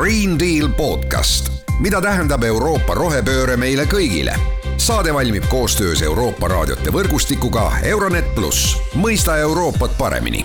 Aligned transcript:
Green 0.00 0.38
Deal 0.38 0.68
podcast, 0.76 1.50
mida 1.78 1.98
tähendab 2.00 2.40
Euroopa 2.48 2.94
rohepööre 2.96 3.58
meile 3.60 3.84
kõigile. 3.84 4.32
saade 4.80 5.12
valmib 5.12 5.44
koostöös 5.52 6.00
Euroopa 6.02 6.48
raadiote 6.48 6.88
võrgustikuga 6.94 7.66
Euronet 7.84 8.30
pluss, 8.34 8.78
mõista 8.96 9.36
Euroopat 9.36 9.98
paremini 9.98 10.40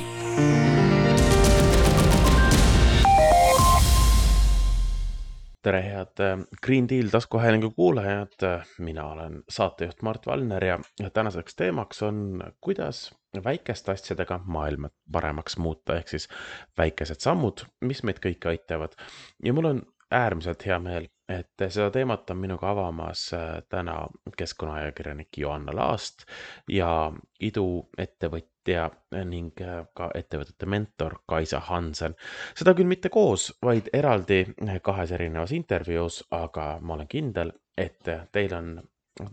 tere, 5.63 5.81
head 5.87 6.19
äh, 6.19 6.43
Green 6.65 6.89
Deal 6.89 7.07
taskuhäälingu 7.07 7.71
kuulajad. 7.71 8.35
mina 8.79 9.07
olen 9.07 9.43
saatejuht 9.49 10.01
Mart 10.01 10.27
Valner 10.27 10.63
ja 10.63 10.79
tänaseks 11.13 11.55
teemaks 11.55 12.03
on, 12.03 12.43
kuidas 12.61 13.15
väikeste 13.43 13.91
asjadega 13.91 14.39
maailma 14.45 14.89
paremaks 15.11 15.57
muuta, 15.57 15.97
ehk 15.97 16.13
siis 16.13 16.29
väikesed 16.77 17.19
sammud, 17.23 17.65
mis 17.81 18.03
meid 18.03 18.21
kõiki 18.23 18.51
aitavad. 18.53 18.95
ja 19.43 19.53
mul 19.53 19.71
on 19.73 19.83
äärmiselt 20.11 20.65
hea 20.65 20.79
meel, 20.79 21.07
et 21.29 21.63
seda 21.67 21.89
teemat 21.91 22.29
on 22.29 22.37
minuga 22.37 22.69
avamas 22.69 23.27
äh, 23.33 23.63
täna 23.69 24.07
keskkonnaajakirjanik 24.37 25.37
Joanna 25.37 25.73
Laast 25.75 26.27
ja 26.69 27.11
iduettevõtja 27.39 28.55
ettevõtja 28.65 29.25
ning 29.25 29.61
äh, 29.61 29.85
ka 29.93 30.09
ettevõtete 30.15 30.65
mentor 30.65 31.19
Kaisa 31.27 31.59
Hansen. 31.59 32.15
seda 32.55 32.73
küll 32.73 32.87
mitte 32.87 33.09
koos, 33.09 33.53
vaid 33.61 33.89
eraldi 33.93 34.45
kahes 34.81 35.11
erinevas 35.11 35.51
intervjuus, 35.51 36.23
aga 36.31 36.79
ma 36.81 36.93
olen 36.93 37.07
kindel, 37.07 37.51
et 37.77 38.03
teil 38.31 38.53
on 38.53 38.81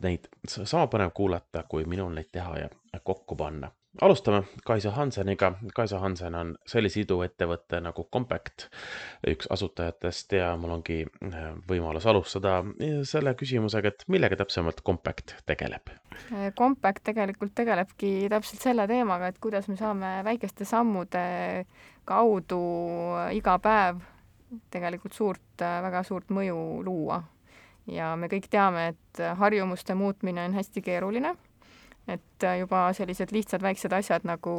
neid 0.03 0.29
sama 0.47 0.87
põnev 0.87 1.13
kuulata, 1.15 1.65
kui 1.69 1.85
minul 1.85 2.13
neid 2.13 2.31
teha 2.33 2.59
ja 2.59 2.69
kokku 3.03 3.37
panna 3.37 3.71
alustame 4.01 4.43
Kaisa 4.65 4.91
Hanseniga. 4.91 5.53
Kaisa 5.75 5.99
Hansen 5.99 6.35
on 6.35 6.55
sellise 6.67 7.03
iduettevõtte 7.03 7.81
nagu 7.85 8.05
Compact 8.13 8.69
üks 9.29 9.49
asutajatest 9.53 10.33
ja 10.39 10.53
mul 10.57 10.77
ongi 10.79 11.03
äh, 11.05 11.51
võimalus 11.69 12.07
alustada 12.09 12.61
selle 13.09 13.35
küsimusega, 13.39 13.93
et 13.93 14.07
millega 14.09 14.39
täpsemalt 14.41 14.81
Compact 14.87 15.37
tegeleb? 15.47 15.93
Compact 16.59 17.05
tegelikult 17.05 17.55
tegelebki 17.55 18.31
täpselt 18.33 18.65
selle 18.65 18.87
teemaga, 18.89 19.29
et 19.29 19.41
kuidas 19.43 19.69
me 19.69 19.77
saame 19.77 20.21
väikeste 20.25 20.65
sammude 20.69 21.67
kaudu 22.09 22.63
iga 23.37 23.59
päev 23.63 24.01
tegelikult 24.73 25.15
suurt, 25.17 25.61
väga 25.61 26.03
suurt 26.05 26.33
mõju 26.33 26.83
luua. 26.85 27.23
ja 27.87 28.13
me 28.17 28.29
kõik 28.31 28.47
teame, 28.51 28.93
et 28.93 29.21
harjumuste 29.39 29.95
muutmine 29.99 30.45
on 30.45 30.53
hästi 30.55 30.83
keeruline 30.83 31.35
et 32.09 32.45
äh, 32.45 32.59
juba 32.59 32.89
sellised 32.97 33.31
lihtsad 33.33 33.63
väiksed 33.63 33.93
asjad 33.95 34.25
nagu 34.27 34.53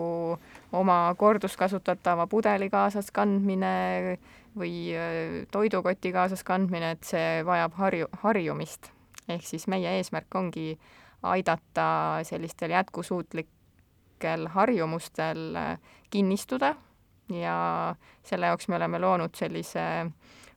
oma 0.71 0.97
korduskasutatava 1.19 2.27
pudeli 2.31 2.69
kaasas 2.71 3.11
kandmine 3.11 4.17
või 4.55 4.93
äh, 4.95 5.43
toidukoti 5.51 6.13
kaasas 6.15 6.43
kandmine, 6.47 6.93
et 6.95 7.03
see 7.03 7.43
vajab 7.45 7.75
harju, 7.79 8.07
harjumist. 8.23 8.91
ehk 9.27 9.43
siis 9.47 9.67
meie 9.67 9.97
eesmärk 9.97 10.35
ongi 10.35 10.77
aidata 11.23 12.19
sellistel 12.23 12.71
jätkusuutlikel 12.71 14.47
harjumustel 14.55 15.55
äh, 15.55 15.77
kinnistuda 16.09 16.75
ja 17.31 17.95
selle 18.23 18.51
jaoks 18.51 18.67
me 18.67 18.75
oleme 18.75 18.99
loonud 18.99 19.35
sellise 19.35 19.83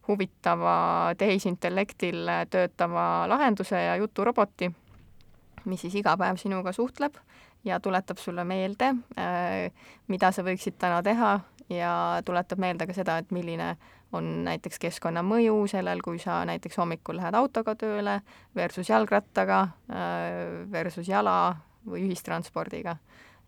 huvitava 0.08 1.14
tehisintellektil 1.18 2.28
töötava 2.50 3.26
lahenduse 3.28 3.82
ja 3.82 3.96
juturoboti 3.96 4.70
mis 5.66 5.82
siis 5.84 5.98
iga 5.98 6.16
päev 6.18 6.38
sinuga 6.40 6.72
suhtleb 6.72 7.18
ja 7.66 7.80
tuletab 7.80 8.18
sulle 8.18 8.44
meelde, 8.44 8.92
äh, 9.18 9.72
mida 10.08 10.30
sa 10.32 10.44
võiksid 10.46 10.78
täna 10.78 11.02
teha 11.02 11.38
ja 11.72 11.92
tuletab 12.24 12.60
meelde 12.62 12.86
ka 12.86 12.94
seda, 12.94 13.18
et 13.18 13.32
milline 13.34 13.74
on 14.14 14.28
näiteks 14.46 14.78
keskkonnamõju 14.78 15.56
sellel, 15.70 16.00
kui 16.04 16.20
sa 16.22 16.44
näiteks 16.46 16.78
hommikul 16.78 17.18
lähed 17.18 17.34
autoga 17.34 17.74
tööle 17.78 18.20
versus 18.54 18.90
jalgrattaga 18.90 19.62
äh, 19.90 20.70
versus 20.72 21.08
jala 21.10 21.56
või 21.86 22.06
ühistranspordiga. 22.06 22.96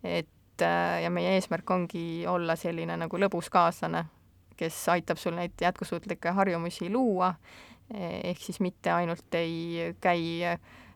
et 0.03 0.63
äh, 0.63 1.03
ja 1.05 1.11
meie 1.11 1.37
eesmärk 1.39 1.71
ongi 1.71 2.27
olla 2.27 2.57
selline 2.57 2.97
nagu 2.99 3.19
lõbus 3.19 3.51
kaaslane, 3.51 4.05
kes 4.59 4.89
aitab 4.91 5.19
sul 5.19 5.39
neid 5.39 5.55
jätkusuutlikke 5.61 6.35
harjumusi 6.35 6.91
luua, 6.91 7.35
ehk 7.95 8.41
siis 8.43 8.59
mitte 8.61 8.91
ainult 8.93 9.35
ei 9.39 9.95
käi 10.01 10.43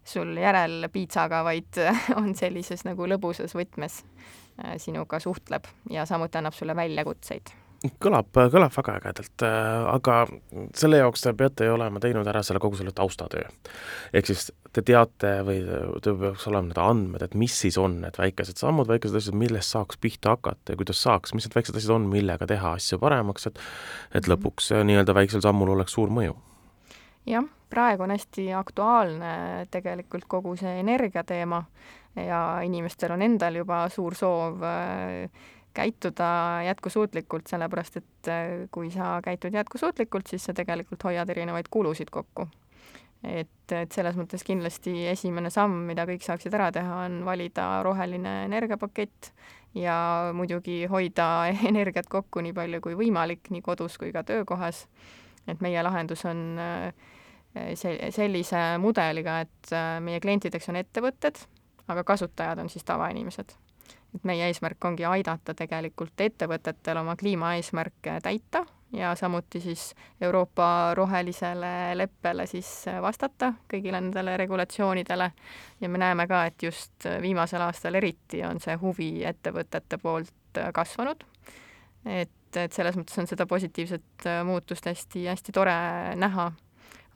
sul 0.05 0.37
järel 0.37 0.89
piitsaga, 0.93 1.43
vaid 1.47 1.81
on 2.21 2.35
sellises 2.39 2.87
nagu 2.89 3.09
lõbusas 3.09 3.57
võtmes 3.57 4.03
äh, 4.03 4.77
sinuga 4.83 5.21
suhtleb 5.23 5.69
ja 5.91 6.07
samuti 6.09 6.41
annab 6.41 6.57
sulle 6.57 6.77
väljakutseid 6.77 7.55
kõlab, 8.03 8.29
kõlab 8.31 8.75
väga 8.75 8.97
ägedalt, 9.01 9.45
äh, 9.47 9.85
aga 9.93 10.19
selle 10.79 11.01
jaoks 11.01 11.25
te 11.25 11.33
peate 11.39 11.67
ju 11.67 11.77
olema 11.77 12.01
teinud 12.03 12.29
ära 12.29 12.43
selle 12.47 12.61
kogu 12.63 12.79
selle 12.79 12.93
taustatöö. 12.95 13.49
ehk 14.13 14.27
siis 14.27 14.51
te 14.73 14.83
teate 14.83 15.33
või 15.47 15.59
teil 16.03 16.17
peaks 16.21 16.47
olema 16.49 16.69
need 16.69 16.81
andmed, 16.81 17.23
et 17.23 17.35
mis 17.35 17.59
siis 17.65 17.79
on 17.79 18.01
need 18.05 18.17
väikesed 18.19 18.61
sammud, 18.61 18.89
väikesed 18.89 19.19
asjad, 19.19 19.37
millest 19.37 19.75
saaks 19.75 19.99
pihta 20.01 20.37
hakata 20.37 20.73
ja 20.73 20.81
kuidas 20.81 21.03
saaks, 21.03 21.35
mis 21.35 21.47
need 21.47 21.59
väiksed 21.59 21.77
asjad 21.77 21.97
on, 21.97 22.09
millega 22.13 22.47
teha 22.47 22.77
asju 22.79 23.01
paremaks, 23.03 23.51
et 23.51 23.61
et 24.15 24.23
mhm. 24.23 24.33
lõpuks 24.35 24.73
nii-öelda 24.85 25.15
väiksel 25.15 25.45
sammul 25.45 25.75
oleks 25.77 25.99
suur 25.99 26.13
mõju 26.13 26.39
jah, 27.27 27.45
praegu 27.71 28.03
on 28.03 28.13
hästi 28.15 28.53
aktuaalne 28.57 29.33
tegelikult 29.71 30.25
kogu 30.29 30.57
see 30.61 30.79
energiateema 30.81 31.63
ja 32.17 32.61
inimestel 32.65 33.15
on 33.15 33.23
endal 33.23 33.57
juba 33.63 33.87
suur 33.89 34.15
soov 34.15 34.63
äh, 34.67 35.31
käituda 35.75 36.63
jätkusuutlikult, 36.67 37.47
sellepärast 37.49 37.97
et 37.97 38.29
äh, 38.29 38.51
kui 38.71 38.91
sa 38.91 39.21
käitud 39.25 39.55
jätkusuutlikult, 39.55 40.27
siis 40.27 40.45
sa 40.45 40.55
tegelikult 40.55 41.05
hoiad 41.05 41.31
erinevaid 41.31 41.71
kulusid 41.71 42.11
kokku. 42.11 42.49
et, 43.23 43.71
et 43.71 43.93
selles 43.95 44.17
mõttes 44.19 44.43
kindlasti 44.43 45.07
esimene 45.07 45.51
samm, 45.51 45.85
mida 45.87 46.03
kõik 46.09 46.25
saaksid 46.27 46.55
ära 46.59 46.73
teha, 46.75 47.05
on 47.07 47.21
valida 47.25 47.67
roheline 47.87 48.33
energiapakett 48.49 49.31
ja 49.79 50.33
muidugi 50.35 50.87
hoida 50.91 51.47
energiat 51.71 52.11
kokku 52.11 52.43
nii 52.43 52.53
palju 52.57 52.81
kui 52.83 52.99
võimalik, 52.99 53.47
nii 53.51 53.63
kodus 53.63 53.99
kui 53.99 54.13
ka 54.13 54.25
töökohas. 54.27 54.87
Et 55.49 55.61
meie 55.61 55.83
lahendus 55.83 56.25
on 56.29 56.45
äh, 56.59 56.93
see, 57.75 57.97
sellise 58.15 58.63
mudeliga, 58.83 59.41
et 59.47 59.73
äh, 59.73 59.97
meie 60.05 60.21
klientideks 60.21 60.69
on 60.73 60.81
ettevõtted, 60.81 61.43
aga 61.93 62.05
kasutajad 62.05 62.63
on 62.63 62.71
siis 62.73 62.85
tavainimesed. 62.89 63.57
et 64.15 64.25
meie 64.29 64.45
eesmärk 64.47 64.85
ongi 64.85 65.05
aidata 65.09 65.55
tegelikult 65.57 66.21
ettevõtetel 66.21 66.99
oma 67.01 67.17
kliimaeesmärke 67.17 68.19
täita 68.23 68.67
ja 68.93 69.15
samuti 69.15 69.61
siis 69.61 69.95
Euroopa 70.21 70.95
rohelisele 70.95 71.97
leppele 71.97 72.47
siis 72.47 72.85
vastata 73.01 73.53
kõigile 73.73 74.01
nendele 74.01 74.37
regulatsioonidele 74.37 75.31
ja 75.81 75.89
me 75.89 75.99
näeme 75.99 76.27
ka, 76.29 76.45
et 76.47 76.63
just 76.63 77.09
viimasel 77.21 77.65
aastal 77.65 77.95
eriti 77.95 78.45
on 78.45 78.61
see 78.61 78.77
huvi 78.77 79.25
ettevõtete 79.25 79.99
poolt 79.99 80.61
kasvanud. 80.75 81.25
Et, 82.05 82.57
et 82.57 82.73
selles 82.73 82.97
mõttes 82.99 83.19
on 83.19 83.29
seda 83.31 83.47
positiivset 83.47 84.29
muutust 84.45 84.87
hästi-hästi 84.91 85.55
tore 85.55 85.75
näha 86.19 86.51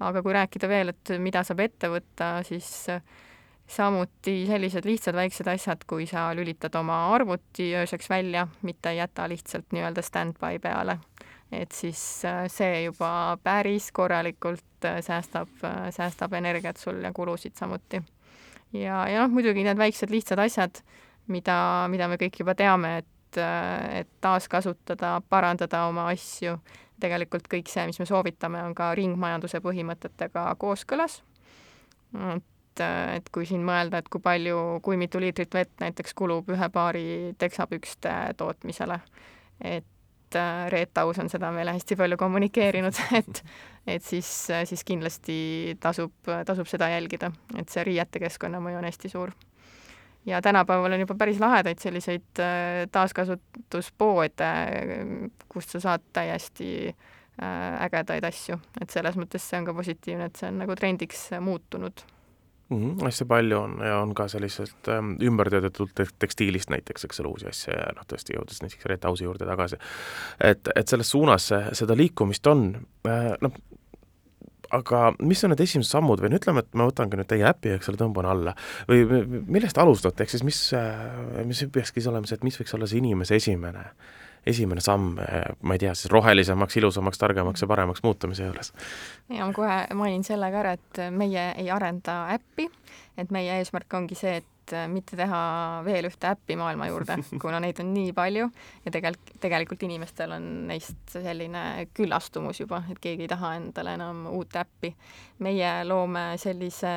aga 0.01 0.23
kui 0.23 0.35
rääkida 0.37 0.69
veel, 0.69 0.93
et 0.93 1.15
mida 1.23 1.43
saab 1.47 1.63
ette 1.65 1.89
võtta, 1.93 2.31
siis 2.47 2.69
samuti 3.67 4.45
sellised 4.47 4.87
lihtsad 4.87 5.17
väiksed 5.17 5.49
asjad, 5.51 5.83
kui 5.89 6.07
sa 6.07 6.29
lülitad 6.37 6.75
oma 6.79 6.99
arvuti 7.15 7.73
ööseks 7.77 8.11
välja, 8.11 8.47
mitte 8.63 8.93
ei 8.93 9.01
jäta 9.01 9.29
lihtsalt 9.29 9.73
nii-öelda 9.75 10.05
stand-by 10.07 10.61
peale. 10.63 10.99
et 11.53 11.73
siis 11.73 12.25
äh, 12.25 12.49
see 12.51 12.83
juba 12.85 13.39
päris 13.43 13.93
korralikult 13.95 14.85
äh, 14.85 14.99
säästab, 15.01 15.49
äh, 15.65 15.91
säästab 15.95 16.33
energiat 16.33 16.77
sul 16.77 16.99
ja 17.03 17.13
kulusid 17.13 17.55
samuti. 17.55 18.03
ja, 18.73 19.09
ja 19.09 19.23
noh, 19.23 19.31
muidugi 19.31 19.65
need 19.65 19.79
väiksed 19.79 20.11
lihtsad 20.11 20.39
asjad, 20.39 20.83
mida, 21.27 21.87
mida 21.89 22.09
me 22.09 22.19
kõik 22.19 22.41
juba 22.43 22.55
teame, 22.55 22.97
et, 22.99 23.13
et 23.37 24.09
taaskasutada, 24.21 25.21
parandada 25.29 25.87
oma 25.91 26.09
asju. 26.13 26.59
Tegelikult 27.01 27.49
kõik 27.53 27.69
see, 27.69 27.85
mis 27.91 27.99
me 28.01 28.07
soovitame, 28.09 28.63
on 28.65 28.75
ka 28.77 28.93
ringmajanduse 28.97 29.61
põhimõtetega 29.65 30.47
kooskõlas. 30.61 31.19
et, 32.37 32.81
et 32.81 33.29
kui 33.33 33.45
siin 33.47 33.65
mõelda, 33.67 34.01
et 34.01 34.09
kui 34.09 34.23
palju, 34.25 34.81
kui 34.83 34.97
mitu 34.97 35.21
liitrit 35.21 35.53
vett 35.55 35.75
näiteks 35.81 36.15
kulub 36.15 36.49
ühe 36.55 36.69
paari 36.73 37.35
teksapükste 37.39 38.15
tootmisele, 38.37 39.01
et 39.61 40.39
äh, 40.41 40.71
Reet 40.73 40.99
Aus 40.99 41.19
on 41.19 41.29
seda 41.29 41.51
meile 41.53 41.77
hästi 41.77 41.97
palju 41.97 42.17
kommunikeerinud, 42.17 43.03
et 43.21 43.43
et 43.87 44.03
siis, 44.03 44.49
siis 44.65 44.85
kindlasti 44.85 45.77
tasub, 45.81 46.17
tasub 46.47 46.67
seda 46.67 46.89
jälgida, 46.95 47.31
et 47.59 47.69
see 47.69 47.85
riiete 47.85 48.23
keskkonnamõju 48.25 48.81
on 48.81 48.89
hästi 48.89 49.13
suur 49.13 49.35
ja 50.27 50.43
tänapäeval 50.43 50.93
on 50.93 51.01
juba 51.01 51.15
päris 51.19 51.41
lahedaid 51.41 51.79
selliseid 51.79 52.41
äh, 52.41 52.89
taaskasutuspoode, 52.93 54.51
kust 55.49 55.77
sa 55.77 55.81
saad 55.81 56.05
täiesti 56.13 56.71
äh, 56.89 57.87
ägedaid 57.87 58.27
asju, 58.27 58.59
et 58.81 58.91
selles 58.91 59.17
mõttes 59.21 59.47
see 59.47 59.61
on 59.61 59.71
ka 59.71 59.77
positiivne, 59.77 60.31
et 60.31 60.37
see 60.37 60.51
on 60.51 60.63
nagu 60.65 60.77
trendiks 60.79 61.29
muutunud 61.41 62.05
mm. 62.69 62.77
-hmm, 62.77 63.05
hästi 63.05 63.25
palju 63.25 63.59
on 63.59 63.79
ja 63.87 63.99
on 63.99 64.15
ka 64.15 64.29
sellisest 64.29 64.89
ähm, 64.89 65.15
ümbertöödatud 65.23 65.95
tekstiilist 66.19 66.71
näiteks, 66.71 67.05
eks 67.05 67.21
ole, 67.21 67.29
uusi 67.29 67.49
asju 67.49 67.75
ja 67.75 67.93
noh, 67.97 68.07
tõesti 68.13 68.37
jõudes 68.37 68.63
näiteks 68.63 68.85
Red 68.85 69.07
House'i 69.07 69.25
juurde 69.25 69.47
tagasi. 69.47 69.77
et, 70.41 70.69
et 70.75 70.89
selles 70.89 71.11
suunas 71.11 71.51
seda 71.73 71.97
liikumist 71.97 72.47
on 72.47 72.69
äh,, 73.07 73.33
noh, 73.41 73.53
aga 74.75 75.13
mis 75.21 75.43
on 75.45 75.53
need 75.53 75.63
esimesed 75.65 75.93
sammud 75.93 76.23
või 76.23 76.33
no 76.33 76.41
ütleme, 76.41 76.65
et 76.65 76.77
ma 76.79 76.89
võtangi 76.89 77.19
nüüd 77.21 77.31
teie 77.31 77.47
äpi, 77.49 77.75
eks 77.77 77.91
ole, 77.93 78.01
tõmban 78.01 78.29
alla 78.31 78.55
või 78.89 79.05
millest 79.47 79.79
alustate, 79.79 80.25
ehk 80.25 80.35
siis 80.35 80.45
mis, 80.47 80.61
mis 81.47 81.65
peakski 81.73 82.01
siis 82.01 82.11
olema 82.13 82.29
see, 82.29 82.39
et 82.41 82.47
mis 82.47 82.59
võiks 82.61 82.75
olla 82.77 82.89
see 82.91 83.01
inimese 83.03 83.39
esimene, 83.39 83.87
esimene 84.47 84.83
samm, 84.85 85.17
ma 85.19 85.77
ei 85.77 85.83
tea, 85.83 85.95
siis 85.99 86.11
rohelisemaks, 86.13 86.79
ilusamaks, 86.81 87.21
targemaks 87.23 87.65
ja 87.65 87.71
paremaks 87.71 88.05
muutumise 88.07 88.49
juures? 88.49 88.73
ja 89.31 89.47
ma 89.47 89.53
kohe 89.57 89.79
mainin 89.99 90.27
selle 90.27 90.51
ka 90.55 90.63
ära, 90.65 90.77
et 90.79 91.07
meie 91.15 91.49
ei 91.61 91.71
arenda 91.73 92.25
äppi, 92.37 92.69
et 93.19 93.33
meie 93.35 93.61
eesmärk 93.61 93.99
ongi 94.01 94.19
see, 94.19 94.39
et 94.43 94.53
et 94.67 94.75
äh, 94.75 94.87
mitte 94.91 95.17
teha 95.19 95.83
veel 95.87 96.09
ühte 96.09 96.31
äppi 96.33 96.57
maailma 96.59 96.89
juurde, 96.91 97.19
kuna 97.43 97.61
neid 97.63 97.81
on 97.83 97.93
nii 97.95 98.13
palju 98.17 98.49
ja 98.85 98.93
tegelikult, 98.93 99.37
tegelikult 99.43 99.83
inimestel 99.87 100.37
on 100.37 100.49
neist 100.71 101.15
selline 101.15 101.87
küllastumus 101.95 102.61
juba, 102.61 102.83
et 102.91 103.01
keegi 103.03 103.27
ei 103.27 103.31
taha 103.31 103.57
endale 103.61 103.97
enam 103.99 104.27
uut 104.33 104.57
äppi. 104.59 104.95
meie 105.39 105.71
loome 105.85 106.33
sellise 106.41 106.91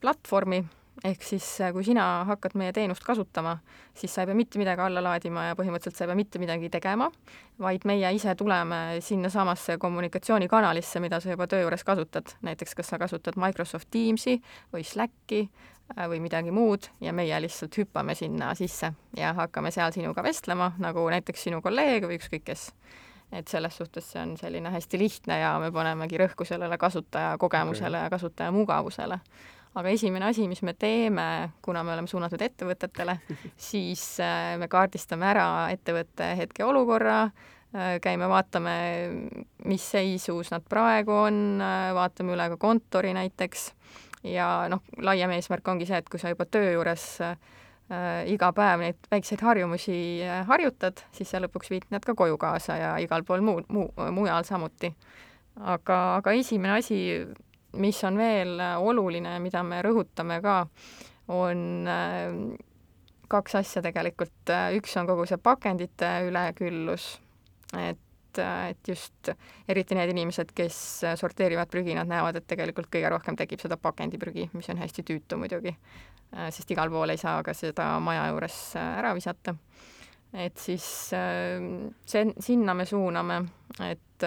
platvormi, 0.00 0.60
ehk 1.04 1.22
siis 1.24 1.46
äh, 1.62 1.72
kui 1.72 1.86
sina 1.86 2.24
hakkad 2.28 2.56
meie 2.58 2.72
teenust 2.76 3.04
kasutama, 3.06 3.56
siis 3.96 4.12
sa 4.14 4.22
ei 4.22 4.28
pea 4.28 4.36
mitte 4.36 4.60
midagi 4.60 4.84
alla 4.84 5.02
laadima 5.02 5.48
ja 5.48 5.56
põhimõtteliselt 5.58 5.96
sa 5.96 6.04
ei 6.04 6.12
pea 6.12 6.18
mitte 6.18 6.42
midagi 6.42 6.68
tegema, 6.74 7.08
vaid 7.58 7.86
meie 7.88 8.12
ise 8.14 8.34
tuleme 8.38 8.98
sinnasamasse 9.04 9.78
kommunikatsioonikanalisse, 9.80 11.00
mida 11.00 11.22
sa 11.22 11.32
juba 11.32 11.48
töö 11.48 11.64
juures 11.64 11.86
kasutad, 11.86 12.36
näiteks 12.44 12.76
kas 12.76 12.92
sa 12.92 13.00
kasutad 13.00 13.40
Microsoft 13.40 13.88
Teamsi 13.94 14.36
või 14.74 14.84
Slacki 14.84 15.46
või 15.96 16.20
midagi 16.20 16.52
muud 16.52 16.88
ja 17.00 17.12
meie 17.16 17.40
lihtsalt 17.40 17.76
hüppame 17.80 18.14
sinna 18.18 18.52
sisse 18.58 18.92
ja 19.16 19.32
hakkame 19.36 19.70
seal 19.74 19.92
sinuga 19.94 20.22
vestlema, 20.22 20.72
nagu 20.82 21.06
näiteks 21.10 21.48
sinu 21.48 21.62
kolleeg 21.64 22.06
või 22.08 22.18
ükskõik 22.20 22.44
kes. 22.44 22.72
et 23.32 23.48
selles 23.48 23.76
suhtes 23.76 24.12
see 24.12 24.22
on 24.22 24.36
selline 24.36 24.70
hästi 24.72 24.98
lihtne 24.98 25.38
ja 25.40 25.58
me 25.60 25.72
panemegi 25.72 26.18
rõhku 26.18 26.46
sellele 26.48 26.78
kasutaja 26.78 27.36
kogemusele 27.38 27.98
ja 27.98 28.10
kasutaja 28.10 28.52
mugavusele. 28.52 29.20
aga 29.74 29.88
esimene 29.88 30.24
asi, 30.24 30.48
mis 30.48 30.62
me 30.62 30.74
teeme, 30.74 31.50
kuna 31.62 31.84
me 31.84 31.92
oleme 31.92 32.08
suunatud 32.08 32.40
ettevõtetele, 32.42 33.18
siis 33.70 34.20
äh, 34.20 34.56
me 34.58 34.68
kaardistame 34.68 35.26
ära 35.26 35.70
ettevõtte 35.72 36.34
hetkeolukorra, 36.36 37.22
äh, 37.74 37.96
käime, 38.00 38.28
vaatame, 38.28 38.76
mis 39.64 39.90
seisus 39.90 40.50
nad 40.50 40.64
praegu 40.68 41.12
on, 41.12 41.62
vaatame 41.94 42.36
üle 42.36 42.48
ka 42.48 42.56
kontori 42.56 43.14
näiteks 43.16 43.72
ja 44.26 44.48
noh, 44.70 44.82
laiem 45.02 45.32
eesmärk 45.36 45.68
ongi 45.68 45.86
see, 45.88 45.98
et 46.00 46.08
kui 46.10 46.20
sa 46.20 46.32
juba 46.32 46.46
töö 46.48 46.72
juures 46.74 47.06
äh, 47.24 47.36
iga 48.30 48.50
päev 48.56 48.82
neid 48.84 49.10
väikseid 49.10 49.42
harjumusi 49.44 49.98
äh, 50.26 50.44
harjutad, 50.48 51.04
siis 51.14 51.30
sa 51.30 51.42
lõpuks 51.42 51.70
viid 51.72 51.88
need 51.94 52.06
ka 52.06 52.16
koju 52.18 52.38
kaasa 52.40 52.78
ja 52.78 52.94
igal 53.02 53.24
pool 53.26 53.44
muu, 53.44 53.62
muu, 53.68 53.90
mujal 54.14 54.46
samuti. 54.48 54.92
aga, 55.58 55.98
aga 56.20 56.32
esimene 56.38 56.78
asi, 56.78 56.98
mis 57.78 58.04
on 58.04 58.18
veel 58.18 58.58
oluline, 58.60 59.38
mida 59.42 59.62
me 59.66 59.82
rõhutame 59.82 60.40
ka, 60.42 60.60
on 61.34 61.86
äh, 61.90 62.34
kaks 63.28 63.58
asja 63.60 63.82
tegelikult, 63.84 64.52
üks 64.78 64.94
on 64.96 65.08
kogu 65.08 65.26
see 65.28 65.38
pakendite 65.42 66.12
üleküllus, 66.28 67.18
et 67.76 67.98
et, 68.38 68.70
et 68.72 68.90
just 68.92 69.30
eriti 69.68 69.96
need 69.98 70.12
inimesed, 70.14 70.52
kes 70.56 70.78
sorteerivad 71.20 71.70
prügi, 71.70 71.96
nad 71.98 72.08
näevad, 72.10 72.38
et 72.38 72.46
tegelikult 72.48 72.90
kõige 72.92 73.10
rohkem 73.12 73.36
tekib 73.38 73.62
seda 73.62 73.78
pakendiprügi, 73.80 74.48
mis 74.54 74.70
on 74.72 74.80
hästi 74.82 75.04
tüütu 75.06 75.38
muidugi, 75.40 75.74
sest 76.54 76.70
igal 76.74 76.90
pool 76.92 77.14
ei 77.14 77.20
saa 77.20 77.42
ka 77.46 77.54
seda 77.56 77.90
maja 78.04 78.28
juures 78.32 78.58
ära 78.80 79.14
visata. 79.16 79.54
et 80.32 80.58
siis 80.60 80.84
see, 81.08 82.24
sinna 82.44 82.74
me 82.74 82.84
suuname, 82.84 83.38
et 83.80 84.26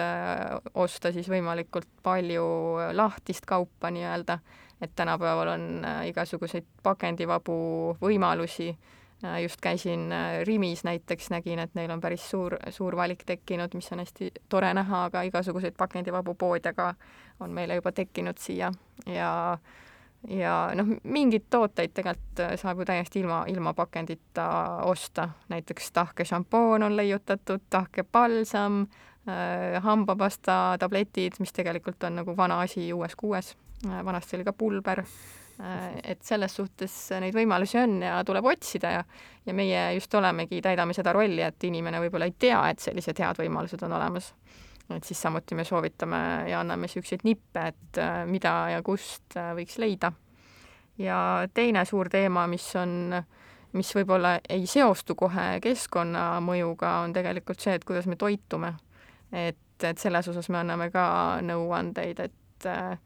osta 0.74 1.12
siis 1.12 1.28
võimalikult 1.30 1.88
palju 2.02 2.46
lahtist 2.92 3.46
kaupa 3.46 3.90
nii-öelda, 3.90 4.38
et 4.82 4.96
tänapäeval 4.98 5.52
on 5.52 5.68
igasuguseid 6.08 6.66
pakendivabu 6.82 7.54
võimalusi 8.00 8.72
Äh, 8.72 9.01
just 9.42 9.60
käisin 9.60 10.12
äh, 10.12 10.40
Rimis 10.44 10.84
näiteks, 10.84 11.30
nägin, 11.30 11.58
et 11.58 11.74
neil 11.74 11.90
on 11.90 12.00
päris 12.00 12.30
suur, 12.30 12.56
suur 12.70 12.96
valik 12.96 13.22
tekkinud, 13.26 13.74
mis 13.74 13.92
on 13.92 14.02
hästi 14.02 14.32
tore 14.48 14.74
näha, 14.74 15.04
aga 15.04 15.22
igasuguseid 15.22 15.76
pakendivabu 15.78 16.34
poode 16.34 16.72
ka 16.72 16.94
on 17.40 17.50
meile 17.50 17.78
juba 17.78 17.92
tekkinud 17.92 18.38
siia. 18.38 18.72
Ja 19.06 19.58
ja 20.28 20.70
noh, 20.78 20.86
mingeid 21.02 21.48
tooteid 21.50 21.94
tegelikult 21.94 22.42
äh, 22.42 22.56
saab 22.58 22.82
ju 22.82 22.86
täiesti 22.86 23.20
ilma, 23.20 23.44
ilma 23.50 23.74
pakendita 23.74 24.48
osta, 24.86 25.28
näiteks 25.48 25.92
tahke 25.92 26.24
šampoon 26.24 26.82
on 26.82 26.96
leiutatud, 26.96 27.62
tahke 27.70 28.02
palsam 28.02 28.82
äh,, 28.82 29.82
hambapasta 29.82 30.76
tabletid, 30.78 31.38
mis 31.38 31.52
tegelikult 31.52 32.02
on 32.04 32.22
nagu 32.22 32.36
vana 32.36 32.60
asi 32.60 32.92
uues 32.92 33.16
kuues. 33.16 33.56
Äh,, 33.86 34.04
vanasti 34.04 34.36
oli 34.36 34.44
ka 34.44 34.52
pulber. 34.52 35.00
äh,, 35.00 35.06
Äh, 35.06 35.41
et 36.02 36.22
selles 36.26 36.56
suhtes 36.56 36.94
neid 37.22 37.36
võimalusi 37.36 37.78
on 37.78 38.00
ja 38.02 38.16
tuleb 38.26 38.48
otsida 38.50 38.90
ja 38.90 39.04
ja 39.46 39.54
meie 39.54 39.94
just 39.94 40.14
olemegi, 40.14 40.60
täidame 40.62 40.94
seda 40.94 41.12
rolli, 41.12 41.42
et 41.42 41.64
inimene 41.64 42.00
võib-olla 42.04 42.28
ei 42.30 42.34
tea, 42.38 42.60
et 42.70 42.82
sellised 42.82 43.18
head 43.18 43.40
võimalused 43.42 43.82
on 43.86 43.96
olemas. 43.98 44.32
et 44.92 45.04
siis 45.04 45.22
samuti 45.22 45.54
me 45.54 45.64
soovitame 45.64 46.50
ja 46.50 46.60
anname 46.60 46.86
niisuguseid 46.86 47.22
nippe, 47.24 47.66
et 47.72 47.98
äh, 47.98 48.26
mida 48.26 48.52
ja 48.74 48.82
kust 48.82 49.36
äh, 49.36 49.54
võiks 49.56 49.78
leida. 49.78 50.12
ja 50.98 51.48
teine 51.54 51.84
suur 51.84 52.08
teema, 52.08 52.46
mis 52.46 52.66
on, 52.76 53.14
mis 53.72 53.94
võib-olla 53.96 54.38
ei 54.48 54.66
seostu 54.66 55.14
kohe 55.14 55.60
keskkonnamõjuga, 55.62 56.98
on 57.06 57.12
tegelikult 57.12 57.60
see, 57.60 57.74
et 57.74 57.84
kuidas 57.84 58.06
me 58.06 58.16
toitume. 58.16 58.74
et, 59.32 59.82
et 59.82 59.98
selles 59.98 60.28
osas 60.28 60.48
me 60.48 60.58
anname 60.58 60.90
ka 60.90 61.40
nõuandeid, 61.42 62.20
et 62.20 62.66
äh, 62.66 62.98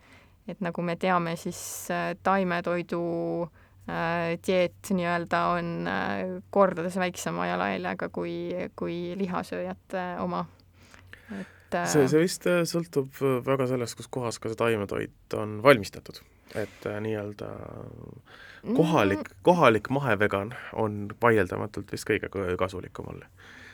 et 0.49 0.63
nagu 0.65 0.85
me 0.87 0.97
teame, 1.01 1.35
siis 1.41 1.61
äh, 1.91 2.13
taimetoidu 2.27 3.01
äh, 3.43 4.37
dieet 4.47 4.93
nii-öelda 4.95 5.43
on 5.57 5.73
äh, 5.91 6.37
kordades 6.55 6.99
väiksema 7.01 7.49
jalajäljega 7.51 8.09
kui, 8.15 8.37
kui 8.79 9.01
lihasööjate 9.19 10.07
oma. 10.23 10.45
et 11.35 11.79
see, 11.91 12.07
see 12.07 12.23
vist 12.23 12.47
sõltub 12.71 13.21
väga 13.47 13.67
sellest, 13.73 13.99
kus 13.99 14.11
kohas 14.13 14.39
ka 14.39 14.53
see 14.53 14.59
taimetoit 14.59 15.39
on 15.39 15.59
valmistatud, 15.65 16.23
et 16.55 16.87
nii-öelda 16.87 17.51
kohalik 18.77 19.27
mm., 19.27 19.43
kohalik 19.47 19.91
mahevegan 19.95 20.55
on 20.79 21.07
vaieldamatult 21.23 21.91
vist 21.93 22.07
kõige 22.07 22.31
kasulikum 22.59 23.11
olla. 23.15 23.27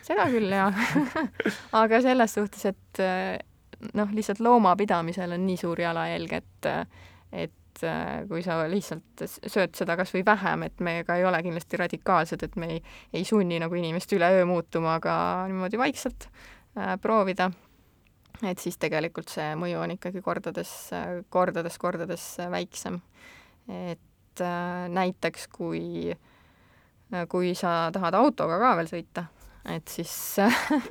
seda 0.03 0.25
küll, 0.33 0.49
jaa 0.49 0.73
aga 1.85 2.01
selles 2.05 2.41
suhtes, 2.41 2.65
et 2.73 3.05
noh, 3.95 4.13
lihtsalt 4.15 4.43
loomapidamisel 4.45 5.35
on 5.37 5.47
nii 5.47 5.59
suur 5.61 5.81
jalajälg, 5.81 6.39
et 6.39 6.71
et 7.33 7.83
kui 8.29 8.43
sa 8.45 8.59
lihtsalt 8.69 9.23
sööd 9.25 9.73
seda 9.77 9.97
kas 9.97 10.13
või 10.13 10.25
vähem, 10.27 10.67
et 10.67 10.81
me 10.85 10.99
ka 11.09 11.17
ei 11.17 11.25
ole 11.25 11.41
kindlasti 11.43 11.81
radikaalsed, 11.81 12.45
et 12.45 12.57
me 12.61 12.69
ei, 12.75 12.83
ei 13.17 13.25
sunni 13.25 13.57
nagu 13.63 13.79
inimest 13.79 14.13
üleöö 14.13 14.45
muutuma, 14.49 14.99
aga 15.01 15.15
niimoodi 15.49 15.81
vaikselt 15.81 16.29
äh, 16.29 16.95
proovida, 17.01 17.49
et 18.45 18.61
siis 18.61 18.77
tegelikult 18.83 19.33
see 19.33 19.55
mõju 19.59 19.81
on 19.81 19.97
ikkagi 19.97 20.23
kordades, 20.25 20.75
kordades, 21.33 21.79
kordades 21.81 22.27
väiksem. 22.53 23.01
et 23.69 24.45
äh, 24.45 24.89
näiteks 24.93 25.49
kui, 25.53 26.13
kui 27.29 27.55
sa 27.55 27.91
tahad 27.93 28.21
autoga 28.21 28.61
ka 28.61 28.77
veel 28.81 28.93
sõita, 28.93 29.27
et 29.69 29.89
siis 29.89 30.13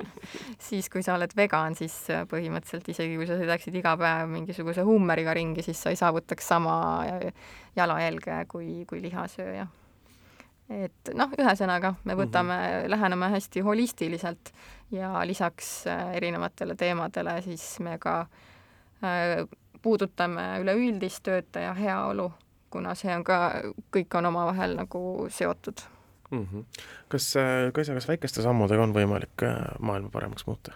siis 0.68 0.88
kui 0.92 1.04
sa 1.04 1.16
oled 1.18 1.34
vegan, 1.36 1.76
siis 1.76 1.94
põhimõtteliselt 2.30 2.88
isegi 2.94 3.18
kui 3.20 3.28
sa 3.28 3.36
sõidaksid 3.40 3.76
iga 3.78 3.94
päev 4.00 4.30
mingisuguse 4.32 4.84
Hummeriga 4.86 5.34
ringi, 5.36 5.64
siis 5.66 5.82
sa 5.82 5.92
ei 5.92 6.00
saavutaks 6.00 6.48
sama 6.54 6.74
jalajälge 7.76 8.42
kui, 8.48 8.82
kui 8.88 9.02
lihasööja. 9.04 9.66
et 10.72 11.12
noh, 11.14 11.32
ühesõnaga, 11.36 11.94
me 12.04 12.16
võtame 12.16 12.56
mm, 12.56 12.68
-hmm. 12.68 12.90
läheneme 12.90 13.28
hästi 13.28 13.60
holistiliselt 13.60 14.52
ja 14.90 15.26
lisaks 15.26 15.84
erinevatele 16.14 16.74
teemadele 16.74 17.42
siis 17.42 17.80
me 17.80 17.98
ka 17.98 18.20
äh, 19.04 19.48
puudutame 19.82 20.60
üleüldist 20.60 21.22
töötaja 21.22 21.74
heaolu, 21.74 22.32
kuna 22.70 22.94
see 22.94 23.14
on 23.14 23.24
ka, 23.24 23.38
kõik 23.92 24.14
on 24.18 24.26
omavahel 24.30 24.76
nagu 24.78 25.26
seotud 25.30 25.82
mm. 26.32 26.46
-hmm. 26.52 26.64
kas, 27.08 27.36
äh, 27.36 27.72
Kaisa, 27.72 27.94
kas 27.94 28.08
väikeste 28.08 28.42
sammudega 28.42 28.82
on 28.82 28.94
võimalik 28.94 29.42
äh, 29.42 29.56
maailma 29.80 30.08
paremaks 30.12 30.46
muuta? 30.46 30.72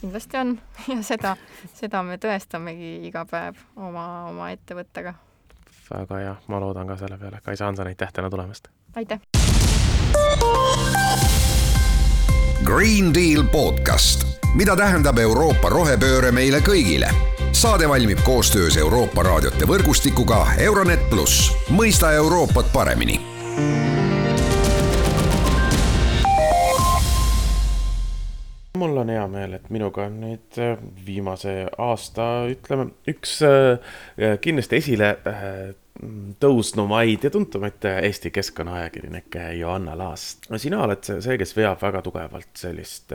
kindlasti 0.00 0.36
on 0.36 0.60
ja 0.94 1.02
seda, 1.02 1.36
seda 1.74 2.02
me 2.02 2.16
tõestamegi 2.16 2.94
iga 3.06 3.24
päev 3.30 3.60
oma, 3.76 4.06
oma 4.30 4.50
ettevõttega. 4.50 5.14
väga 5.90 6.18
hea, 6.18 6.36
ma 6.46 6.60
loodan 6.60 6.86
ka 6.86 6.96
selle 6.96 7.18
peale. 7.18 7.40
Kaisa 7.42 7.64
Hanson, 7.64 7.86
aitäh 7.86 8.12
täna 8.12 8.30
tulemast! 8.30 8.68
aitäh! 8.96 9.20
Green 12.64 13.14
Deal 13.14 13.44
podcast, 13.52 14.26
mida 14.54 14.76
tähendab 14.76 15.18
Euroopa 15.18 15.68
rohepööre 15.68 16.32
meile 16.32 16.60
kõigile 16.60 17.10
saade 17.52 17.88
valmib 17.88 18.18
koostöös 18.24 18.76
Euroopa 18.76 19.22
raadiote 19.22 19.68
võrgustikuga 19.68 20.46
Euronet 20.58 21.10
pluss, 21.10 21.52
mõista 21.70 22.12
Euroopat 22.12 22.72
paremini 22.72 23.20
mul 28.82 28.96
on 29.02 29.12
hea 29.12 29.26
meel, 29.30 29.54
et 29.58 29.68
minuga 29.74 30.06
on 30.08 30.18
nüüd 30.24 30.58
äh, 30.60 30.74
viimase 31.06 31.54
aasta, 31.80 32.28
ütleme, 32.50 32.88
üks 33.10 33.38
äh, 33.46 33.94
kindlasti 34.42 34.80
esile 34.80 35.12
äh, 35.28 35.46
tõusnumaid 36.42 37.26
ja 37.26 37.30
tuntumaid 37.30 37.84
Eesti 37.92 38.32
keskkonnaajakirjanikke 38.34 39.52
Johanna 39.60 39.94
Laast. 39.98 40.48
sina 40.58 40.80
oled 40.86 41.04
see, 41.04 41.36
kes 41.38 41.54
veab 41.54 41.82
väga 41.82 42.00
tugevalt 42.02 42.50
sellist 42.58 43.12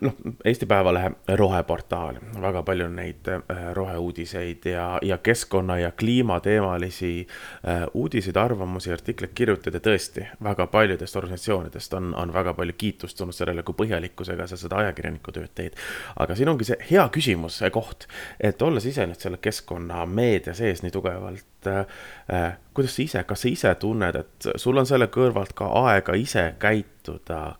noh, 0.00 0.14
Eesti 0.44 0.66
Päevalehe 0.66 1.10
roheportaal, 1.38 2.18
väga 2.40 2.62
palju 2.62 2.88
neid 2.92 3.28
äh, 3.28 3.40
roheuudiseid 3.72 4.66
ja, 4.68 4.98
ja 5.02 5.18
keskkonna 5.18 5.78
ja 5.78 5.90
kliimateemalisi 5.90 7.26
äh, 7.68 7.86
uudiseid, 7.94 8.36
arvamusi, 8.36 8.92
artikleid 8.92 9.32
kirjutada 9.34 9.80
tõesti 9.80 10.26
väga 10.44 10.66
paljudest 10.66 11.16
organisatsioonidest 11.16 11.94
on, 11.94 12.14
on 12.18 12.34
väga 12.34 12.54
palju 12.54 12.76
kiitust 12.78 13.18
tulnud 13.18 13.36
sellele, 13.36 13.62
kui 13.62 13.78
põhjalikkusega 13.78 14.46
sa 14.50 14.58
seda 14.60 14.82
ajakirjaniku 14.82 15.32
tööd 15.32 15.54
teed. 15.54 15.78
aga 16.16 16.36
siin 16.36 16.52
ongi 16.52 16.68
see 16.68 16.80
hea 16.90 17.06
küsimus, 17.14 17.60
see 17.62 17.70
koht, 17.72 18.08
et 18.40 18.62
olles 18.62 18.86
ise 18.86 19.06
nüüd 19.06 19.24
selle 19.24 19.40
keskkonnameedia 19.42 20.54
sees 20.58 20.82
nii 20.84 20.92
tugevalt 20.92 21.70
äh,, 21.70 22.56
kuidas 22.74 22.96
sa 22.96 23.02
ise, 23.02 23.24
kas 23.28 23.44
sa 23.44 23.48
ise 23.48 23.74
tunned, 23.80 24.16
et 24.16 24.52
sul 24.60 24.78
on 24.80 24.88
selle 24.88 25.08
kõrvalt 25.12 25.52
ka 25.56 25.68
aega 25.86 26.16
ise 26.18 26.52
käituda 26.60 26.92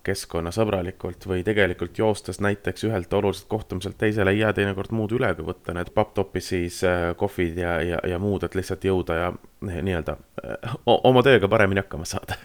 keskkonnasõbralikult 0.02 1.26
või 1.26 1.44
tegelikult 1.46 1.98
joostes 1.98 2.40
näiteks 2.40 2.84
ühelt 2.88 3.12
oluliselt 3.12 3.48
kohtumiselt 3.48 3.98
teisele 3.98 4.30
ei 4.30 4.42
jää 4.42 4.52
teinekord 4.52 4.92
muud 4.92 5.12
üle, 5.16 5.34
kui 5.34 5.46
võtta 5.46 5.74
need 5.76 5.92
papptopis 5.94 6.48
siis 6.54 6.82
äh, 6.84 7.12
kohvid 7.16 7.58
ja, 7.58 7.80
ja, 7.82 8.02
ja 8.08 8.18
muud, 8.22 8.44
et 8.46 8.54
lihtsalt 8.54 8.84
jõuda 8.84 9.18
ja 9.18 9.32
nii-öelda 9.62 10.16
äh, 10.44 10.76
oma 10.86 11.22
tööga 11.22 11.48
paremini 11.48 11.82
hakkama 11.82 12.08
saada? 12.08 12.38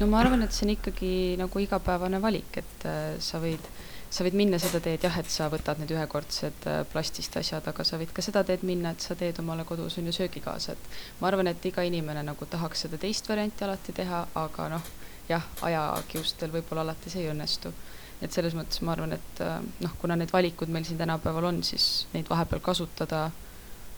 no 0.00 0.08
ma 0.10 0.22
arvan, 0.24 0.42
et 0.42 0.56
see 0.56 0.66
on 0.66 0.74
ikkagi 0.76 1.12
nagu 1.40 1.62
igapäevane 1.62 2.22
valik, 2.22 2.62
et 2.62 2.88
äh, 2.88 3.14
sa 3.18 3.42
võid 3.42 3.70
sa 4.10 4.24
võid 4.26 4.34
minna 4.34 4.58
seda 4.58 4.80
teed 4.82 5.04
jah, 5.06 5.16
et 5.20 5.30
sa 5.30 5.46
võtad 5.52 5.78
need 5.78 5.92
ühekordsed 5.94 6.64
plastist 6.90 7.36
asjad, 7.38 7.66
aga 7.70 7.84
sa 7.86 7.98
võid 8.00 8.10
ka 8.14 8.24
seda 8.26 8.42
teed 8.46 8.64
minna, 8.66 8.90
et 8.90 9.04
sa 9.04 9.14
teed 9.14 9.38
omale 9.38 9.62
kodus 9.68 10.00
on 10.00 10.10
ju 10.10 10.14
söögi 10.16 10.42
kaasa, 10.42 10.74
et 10.74 11.20
ma 11.20 11.30
arvan, 11.30 11.46
et 11.46 11.68
iga 11.70 11.84
inimene 11.86 12.24
nagu 12.26 12.48
tahaks 12.50 12.86
seda 12.86 12.98
teist 12.98 13.30
varianti 13.30 13.64
alati 13.64 13.94
teha, 13.94 14.24
aga 14.42 14.66
noh, 14.74 14.90
jah, 15.30 15.46
ajakiustel 15.66 16.52
võib-olla 16.54 16.84
alati 16.86 17.12
see 17.12 17.24
ei 17.24 17.32
õnnestu. 17.32 17.72
et 18.20 18.32
selles 18.32 18.54
mõttes 18.56 18.82
ma 18.84 18.92
arvan, 18.92 19.14
et 19.16 19.42
äh, 19.44 19.58
noh, 19.80 19.92
kuna 20.00 20.16
need 20.20 20.32
valikud 20.32 20.68
meil 20.68 20.84
siin 20.84 20.98
tänapäeval 21.00 21.50
on, 21.52 21.62
siis 21.64 22.06
neid 22.12 22.28
vahepeal 22.28 22.60
kasutada 22.60 23.30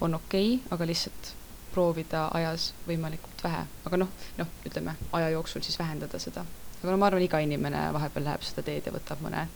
on 0.01 0.15
okei 0.15 0.55
okay,, 0.55 0.73
aga 0.75 0.87
lihtsalt 0.87 1.33
proovida 1.73 2.27
ajas 2.37 2.71
võimalikult 2.87 3.45
vähe, 3.45 3.65
aga 3.89 4.01
noh, 4.05 4.11
noh, 4.39 4.51
ütleme 4.69 4.95
aja 5.19 5.31
jooksul 5.33 5.65
siis 5.65 5.79
vähendada 5.79 6.21
seda. 6.23 6.45
aga 6.83 6.91
no 6.91 6.99
ma 7.01 7.09
arvan, 7.09 7.25
iga 7.25 7.41
inimene 7.43 7.87
vahepeal 7.97 8.29
läheb 8.29 8.45
seda 8.47 8.65
teed 8.67 8.87
ja 8.87 8.95
võtab 8.95 9.23
mõne 9.25 9.47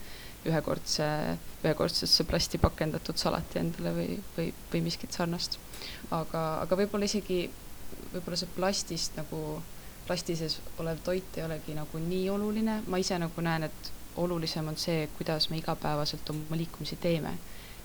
ühekordse, 0.46 1.06
ühekordsesse 1.64 2.24
plasti 2.28 2.58
pakendatud 2.62 3.18
salati 3.18 3.60
endale 3.60 3.92
või, 3.96 4.18
või, 4.36 4.50
või 4.72 4.82
miskit 4.86 5.14
sarnast. 5.16 5.58
aga, 6.14 6.42
aga 6.62 6.78
võib-olla 6.82 7.08
isegi, 7.08 7.46
võib-olla 8.12 8.38
see 8.38 8.52
plastist 8.56 9.18
nagu, 9.18 9.40
plasti 10.06 10.36
sees 10.38 10.60
olev 10.82 11.02
toit 11.04 11.36
ei 11.38 11.44
olegi 11.44 11.74
nagu 11.76 12.00
nii 12.02 12.30
oluline, 12.30 12.80
ma 12.86 13.00
ise 13.02 13.18
nagu 13.18 13.44
näen, 13.44 13.68
et 13.68 13.92
olulisem 14.16 14.68
on 14.68 14.76
see, 14.80 15.08
kuidas 15.18 15.50
me 15.50 15.60
igapäevaselt 15.60 16.30
oma 16.30 16.56
liikumisi 16.56 16.96
teeme. 16.96 17.36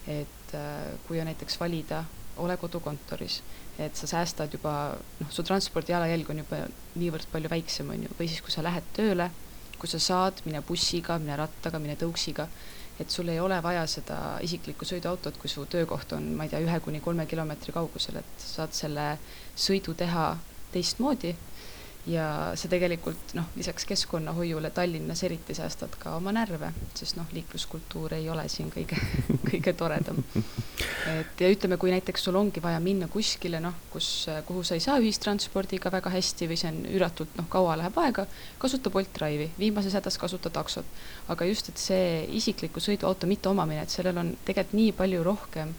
et 0.07 0.53
äh, 0.57 0.97
kui 1.07 1.19
on 1.21 1.27
näiteks 1.29 1.59
valida, 1.59 2.03
ole 2.41 2.55
kodukontoris, 2.57 3.35
et 3.79 3.95
sa 3.95 4.07
säästad 4.07 4.49
juba, 4.53 4.97
noh, 5.19 5.29
su 5.29 5.43
transpordi 5.45 5.93
jalajälg 5.93 6.29
on 6.33 6.41
juba 6.41 6.63
niivõrd 6.95 7.27
palju 7.31 7.51
väiksem, 7.51 7.89
on 7.93 8.07
ju, 8.07 8.15
või 8.17 8.27
siis, 8.31 8.41
kui 8.41 8.49
sa 8.49 8.63
lähed 8.65 8.87
tööle 8.97 9.29
kui 9.81 9.89
sa 9.89 9.97
saad, 9.97 10.43
mine 10.45 10.61
bussiga, 10.61 11.17
mine 11.17 11.35
rattaga, 11.39 11.79
mine 11.81 11.95
tõuksiga, 11.97 12.45
et 13.01 13.09
sul 13.09 13.31
ei 13.33 13.39
ole 13.41 13.57
vaja 13.65 13.87
seda 13.89 14.17
isiklikku 14.45 14.85
sõiduautot, 14.85 15.39
kui 15.41 15.49
su 15.49 15.65
töökoht 15.65 16.13
on, 16.13 16.27
ma 16.37 16.45
ei 16.45 16.51
tea, 16.51 16.61
ühe 16.61 16.77
kuni 16.85 17.01
kolme 17.01 17.25
kilomeetri 17.29 17.73
kaugusel, 17.73 18.19
et 18.21 18.43
saad 18.45 18.75
selle 18.77 19.07
sõidu 19.57 19.95
teha 19.97 20.35
teistmoodi 20.71 21.33
ja 22.09 22.51
sa 22.57 22.69
tegelikult 22.69 23.35
noh, 23.37 23.45
lisaks 23.55 23.85
keskkonnahoiule 23.85 24.71
Tallinnas 24.73 25.21
eriti 25.23 25.53
säästad 25.53 25.93
ka 26.01 26.15
oma 26.17 26.31
närve, 26.33 26.71
sest 26.97 27.17
noh, 27.19 27.27
liikluskultuur 27.33 28.15
ei 28.17 28.29
ole 28.29 28.47
siin 28.49 28.71
kõige 28.73 28.97
kõige 29.51 29.73
toredam. 29.77 30.17
et 31.11 31.43
ja 31.43 31.51
ütleme, 31.53 31.77
kui 31.77 31.93
näiteks 31.93 32.25
sul 32.25 32.39
ongi 32.39 32.63
vaja 32.63 32.79
minna 32.81 33.07
kuskile 33.11 33.61
noh, 33.61 33.77
kus, 33.93 34.25
kuhu 34.47 34.63
sa 34.65 34.77
ei 34.77 34.83
saa 34.83 34.97
ühistranspordiga 35.01 35.91
väga 35.93 36.09
hästi 36.13 36.49
või 36.49 36.57
see 36.57 36.71
on 36.73 36.81
üüratult 36.89 37.37
noh, 37.37 37.49
kaua 37.53 37.77
läheb 37.77 37.97
aega, 38.01 38.25
kasuta 38.57 38.89
Bolt 38.89 39.13
Drive'i, 39.13 39.51
viimases 39.59 39.93
hädas 39.97 40.17
kasuta 40.17 40.49
taksot. 40.49 40.85
aga 41.29 41.45
just, 41.45 41.69
et 41.69 41.77
see 41.77 42.25
isikliku 42.41 42.81
sõiduauto 42.81 43.29
mitteomamine, 43.29 43.85
et 43.85 43.93
sellel 43.93 44.17
on 44.17 44.33
tegelikult 44.45 44.79
nii 44.79 44.91
palju 44.97 45.23
rohkem 45.23 45.73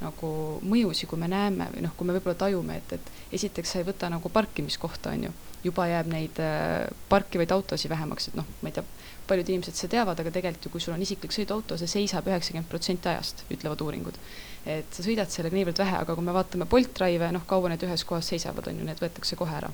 nagu 0.00 0.30
mõjusi, 0.64 1.08
kui 1.08 1.20
me 1.20 1.28
näeme 1.28 1.68
või 1.74 1.84
noh, 1.84 1.92
kui 1.96 2.08
me 2.08 2.16
võib-olla 2.16 2.36
tajume, 2.46 2.80
et, 2.80 2.96
et 2.96 3.36
esiteks 3.36 3.72
sa 3.72 3.80
ei 3.80 3.86
võta 3.88 4.10
nagu 4.12 4.32
parkimiskohta, 4.32 5.12
on 5.12 5.28
ju 5.28 5.36
juba 5.64 5.86
jääb 5.90 6.10
neid 6.10 6.38
äh, 6.42 6.86
parkivaid 7.08 7.52
autosid 7.54 7.90
vähemaks, 7.90 8.28
et 8.30 8.38
noh, 8.38 8.46
ma 8.62 8.70
ei 8.70 8.76
tea, 8.76 8.84
paljud 9.26 9.48
inimesed 9.50 9.78
seda 9.78 9.96
teavad, 9.96 10.20
aga 10.22 10.32
tegelikult 10.34 10.68
ju 10.68 10.72
kui 10.74 10.82
sul 10.82 10.94
on 10.94 11.02
isiklik 11.02 11.34
sõiduauto, 11.34 11.78
see 11.80 11.90
seisab 11.90 12.28
üheksakümmend 12.30 12.68
protsenti 12.70 13.10
ajast, 13.10 13.44
ütlevad 13.50 13.82
uuringud. 13.82 14.18
et 14.66 14.94
sa 14.94 15.02
sõidad 15.02 15.30
sellega 15.30 15.54
niivõrd 15.54 15.78
vähe, 15.78 15.98
aga 16.02 16.14
kui 16.14 16.24
me 16.26 16.34
vaatame 16.34 16.66
Bolt 16.70 16.90
Drive'e, 16.98 17.30
noh, 17.34 17.44
kaua 17.46 17.70
need 17.70 17.82
ühes 17.86 18.04
kohas 18.04 18.30
seisavad, 18.32 18.66
on 18.66 18.80
ju, 18.80 18.86
need 18.86 19.02
võetakse 19.02 19.38
kohe 19.38 19.54
ära. 19.54 19.70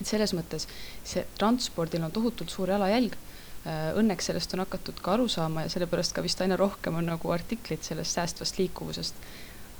et 0.00 0.06
selles 0.06 0.34
mõttes 0.34 0.68
see 1.04 1.24
transpordil 1.38 2.04
on 2.06 2.14
tohutult 2.14 2.50
suur 2.50 2.70
jalajälg 2.70 3.16
äh, 3.66 3.90
õnneks 3.98 4.30
sellest 4.30 4.54
on 4.54 4.62
hakatud 4.62 5.00
ka 5.02 5.16
aru 5.16 5.28
saama 5.28 5.66
ja 5.66 5.72
sellepärast 5.74 6.14
ka 6.14 6.22
vist 6.22 6.40
aina 6.40 6.56
rohkem 6.56 6.94
on 6.94 7.10
nagu 7.10 7.34
artikleid 7.34 7.82
sellest 7.82 8.14
säästvast 8.14 8.58
liikuvusest 8.58 9.26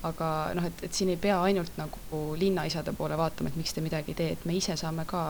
aga 0.03 0.55
noh, 0.55 0.67
et, 0.69 0.83
et 0.87 0.95
siin 0.95 1.11
ei 1.11 1.19
pea 1.21 1.41
ainult 1.43 1.79
nagu 1.79 2.23
linnaisade 2.39 2.93
poole 2.99 3.17
vaatama, 3.19 3.51
et 3.51 3.57
miks 3.59 3.75
te 3.75 3.83
midagi 3.83 4.15
ei 4.15 4.19
tee, 4.19 4.33
et 4.37 4.45
me 4.47 4.55
ise 4.55 4.77
saame 4.79 5.05
ka 5.09 5.23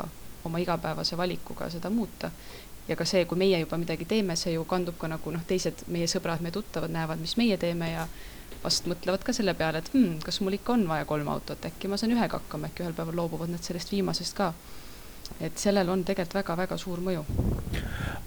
oma 0.44 0.60
igapäevase 0.62 1.16
valikuga 1.16 1.70
seda 1.70 1.90
muuta. 1.90 2.30
ja 2.88 2.96
ka 2.96 3.04
see, 3.04 3.24
kui 3.28 3.36
meie 3.36 3.58
juba 3.60 3.76
midagi 3.76 4.04
teeme, 4.08 4.36
see 4.36 4.54
ju 4.54 4.64
kandub 4.64 4.96
ka 4.98 5.08
nagu 5.12 5.30
noh, 5.32 5.42
teised 5.46 5.84
meie 5.92 6.06
sõbrad, 6.08 6.40
meie 6.40 6.52
tuttavad 6.52 6.90
näevad, 6.90 7.20
mis 7.20 7.36
meie 7.36 7.56
teeme 7.60 7.90
ja 7.90 8.06
vast 8.62 8.88
mõtlevad 8.88 9.24
ka 9.24 9.32
selle 9.36 9.52
peale, 9.54 9.82
et 9.82 9.90
hmm, 9.92 10.22
kas 10.24 10.40
mul 10.40 10.56
ikka 10.56 10.72
on 10.72 10.86
vaja 10.88 11.04
kolm 11.08 11.28
autot, 11.28 11.68
äkki 11.68 11.88
ma 11.88 11.98
saan 12.00 12.14
ühega 12.16 12.40
hakkama, 12.40 12.70
äkki 12.70 12.86
ühel 12.86 12.96
päeval 12.96 13.20
loobuvad 13.20 13.52
nad 13.52 13.64
sellest 13.64 13.92
viimasest 13.92 14.36
ka. 14.36 14.52
et 15.40 15.58
sellel 15.60 15.88
on 15.92 16.04
tegelikult 16.04 16.40
väga-väga 16.40 16.76
suur 16.80 17.04
mõju 17.04 17.24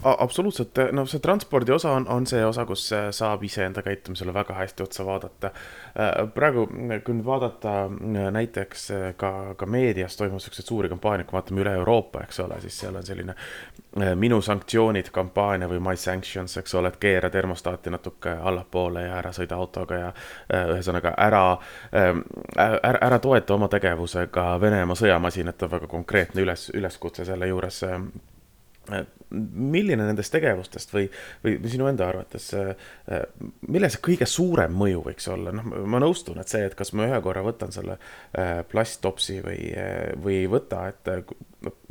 absoluutselt, 0.04 0.78
no 0.92 1.06
see 1.06 1.20
transpordi 1.20 1.72
osa 1.72 1.92
on, 1.92 2.08
on 2.10 2.26
see 2.28 2.42
osa, 2.46 2.66
kus 2.66 2.88
saab 3.12 3.44
iseenda 3.44 3.84
käitumisele 3.86 4.34
väga 4.34 4.54
hästi 4.58 4.84
otsa 4.84 5.06
vaadata. 5.06 5.52
Äh, 6.00 6.28
praegu, 6.34 6.66
kui 7.06 7.16
nüüd 7.16 7.26
vaadata 7.26 7.74
äh, 7.86 8.30
näiteks 8.34 8.88
äh, 8.92 9.06
ka, 9.18 9.32
ka 9.58 9.66
meedias 9.66 10.18
toimuvad 10.18 10.42
siukseid 10.42 10.68
suuri 10.68 10.90
kampaaniaid, 10.90 11.30
kui 11.30 11.38
vaatame 11.38 11.62
üle 11.62 11.76
Euroopa, 11.82 12.24
eks 12.26 12.40
ole, 12.40 12.62
siis 12.62 12.80
seal 12.82 12.98
on 12.98 13.06
selline 13.06 13.36
minu 14.16 14.38
sanktsioonid 14.42 15.10
kampaania 15.12 15.68
või 15.68 15.82
my 15.84 15.98
sanctions, 16.00 16.56
eks 16.58 16.76
ole, 16.80 16.94
et 16.94 17.00
keera 17.02 17.30
termostaati 17.30 17.92
natuke 17.92 18.38
allapoole 18.40 19.04
ja 19.04 19.18
ära 19.20 19.34
sõida 19.36 19.58
autoga 19.60 19.98
ja 20.00 20.12
ühesõnaga 20.72 21.12
ära, 21.20 21.44
ära, 21.92 22.94
ära 22.94 23.20
toeta 23.20 23.58
oma 23.58 23.68
tegevusega 23.68 24.54
Venemaa 24.62 24.96
sõjamasinat 24.96 25.68
on 25.68 25.74
väga 25.76 25.92
konkreetne 25.92 26.46
üles, 26.46 26.70
üleskutse 26.72 27.28
selle 27.28 27.52
juures 27.52 27.84
milline 29.32 30.04
nendest 30.04 30.34
tegevustest 30.34 30.92
või, 30.94 31.06
või 31.44 31.72
sinu 31.72 31.88
enda 31.88 32.08
arvates, 32.10 32.50
äh, 32.58 32.74
millel 33.68 33.92
see 33.94 34.04
kõige 34.04 34.28
suurem 34.28 34.74
mõju 34.76 35.06
võiks 35.06 35.30
olla, 35.32 35.54
noh, 35.56 35.70
ma 35.88 36.02
nõustun, 36.04 36.42
et 36.42 36.52
see, 36.52 36.66
et 36.68 36.76
kas 36.78 36.94
ma 36.98 37.08
ühe 37.08 37.22
korra 37.24 37.44
võtan 37.46 37.72
selle 37.76 37.98
äh, 37.98 38.62
plasttopsi 38.68 39.40
või, 39.46 39.72
äh, 39.78 40.12
või 40.22 40.42
ei 40.42 40.52
võta, 40.52 40.88
et 40.92 41.14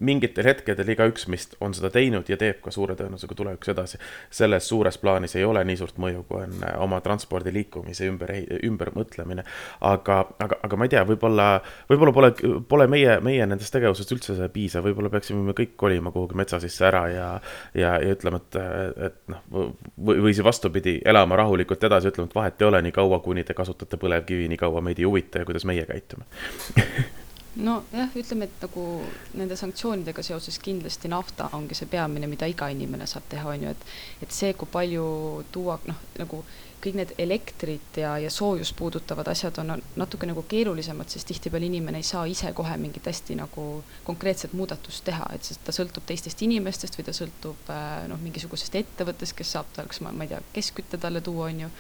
mingitel 0.03 0.47
hetkedel 0.51 0.89
igaüks 0.95 1.27
meist 1.31 1.55
on 1.63 1.75
seda 1.77 1.91
teinud 1.95 2.29
ja 2.31 2.37
teeb 2.41 2.59
ka 2.65 2.73
suure 2.75 2.97
tõenäosusega 2.99 3.37
tulevikus 3.39 3.71
edasi. 3.71 4.01
selles 4.31 4.69
suures 4.69 4.99
plaanis 4.99 5.37
ei 5.37 5.45
ole 5.45 5.63
nii 5.65 5.77
suurt 5.79 6.01
mõju, 6.03 6.25
kui 6.29 6.43
on 6.43 6.65
oma 6.83 7.01
transpordi 7.05 7.53
liikumise 7.55 8.09
ümber, 8.11 8.33
ümbermõtlemine. 8.67 9.45
aga, 9.81 10.19
aga, 10.39 10.59
aga 10.67 10.77
ma 10.77 10.89
ei 10.89 10.95
tea, 10.97 11.05
võib-olla, 11.07 11.49
võib-olla 11.91 12.17
pole, 12.17 12.33
pole 12.69 12.89
meie, 12.91 13.21
meie 13.25 13.47
nendest 13.47 13.75
tegevusest 13.77 14.17
üldse 14.17 14.51
piisav, 14.53 14.85
võib-olla 14.89 15.13
peaksime 15.13 15.45
me 15.47 15.55
kõik 15.57 15.77
kolima 15.77 16.11
kuhugi 16.15 16.39
metsa 16.41 16.61
sisse 16.61 16.87
ära 16.91 17.07
ja 17.13 17.31
ja, 17.75 17.95
ja 18.03 18.17
ütlema, 18.17 18.41
et, 18.43 18.59
et 19.07 19.21
noh, 19.31 19.71
või, 19.99 20.19
või 20.27 20.35
siis 20.35 20.45
vastupidi, 20.47 20.99
elama 21.05 21.39
rahulikult 21.41 21.85
edasi, 21.87 22.11
ütlema, 22.11 22.31
et 22.31 22.39
vahet 22.43 22.63
ei 22.63 22.71
ole 22.71 22.83
nii 22.87 22.97
kaua, 22.97 23.23
kuni 23.25 23.47
te 23.47 23.55
kasutate 23.55 24.01
põlevkivi, 24.01 24.51
nii 24.51 24.61
kaua 24.61 24.83
meid 24.85 24.99
ei 24.99 25.09
huvita 25.09 25.43
ja 25.43 25.49
kuidas 25.49 25.69
meie 25.69 25.87
käitume 25.89 26.27
nojah, 27.57 28.17
ütleme, 28.17 28.47
et 28.47 28.63
nagu 28.63 28.87
nende 29.35 29.57
sanktsioonidega 29.59 30.23
seoses 30.23 30.59
kindlasti 30.63 31.11
nafta 31.11 31.49
ongi 31.59 31.75
see 31.75 31.91
peamine, 31.91 32.29
mida 32.31 32.47
iga 32.51 32.69
inimene 32.71 33.09
saab 33.11 33.27
teha, 33.33 33.55
on 33.55 33.67
ju, 33.67 33.71
et 33.75 34.27
et 34.27 34.35
see, 34.35 34.53
kui 34.55 34.71
palju 34.71 35.07
tuua, 35.53 35.81
noh, 35.91 36.05
nagu 36.19 36.45
kõik 36.81 36.97
need 36.97 37.11
elektrit 37.21 37.99
ja, 38.01 38.15
ja 38.19 38.31
soojust 38.33 38.73
puudutavad 38.77 39.29
asjad 39.29 39.59
on 39.61 39.75
natuke 40.01 40.29
nagu 40.29 40.45
keerulisemad, 40.49 41.11
sest 41.13 41.29
tihtipeale 41.29 41.69
inimene 41.69 42.01
ei 42.01 42.07
saa 42.07 42.23
ise 42.31 42.53
kohe 42.57 42.77
mingit 42.81 43.07
hästi 43.11 43.37
nagu 43.37 43.65
konkreetset 44.07 44.55
muudatust 44.57 45.05
teha, 45.05 45.27
et 45.35 45.45
sest 45.45 45.65
ta 45.67 45.75
sõltub 45.77 46.07
teistest 46.09 46.41
inimestest 46.47 46.97
või 46.97 47.09
ta 47.09 47.17
sõltub 47.17 47.75
äh, 47.75 48.07
noh, 48.09 48.23
mingisugusest 48.23 48.79
ettevõttest, 48.81 49.37
kes 49.37 49.53
saab 49.57 49.75
talleks, 49.77 50.01
ma, 50.07 50.15
ma 50.15 50.25
ei 50.25 50.33
tea, 50.33 50.41
keskkütte 50.57 51.01
talle 51.03 51.21
tuua, 51.25 51.51
on 51.51 51.67
ju. 51.67 51.75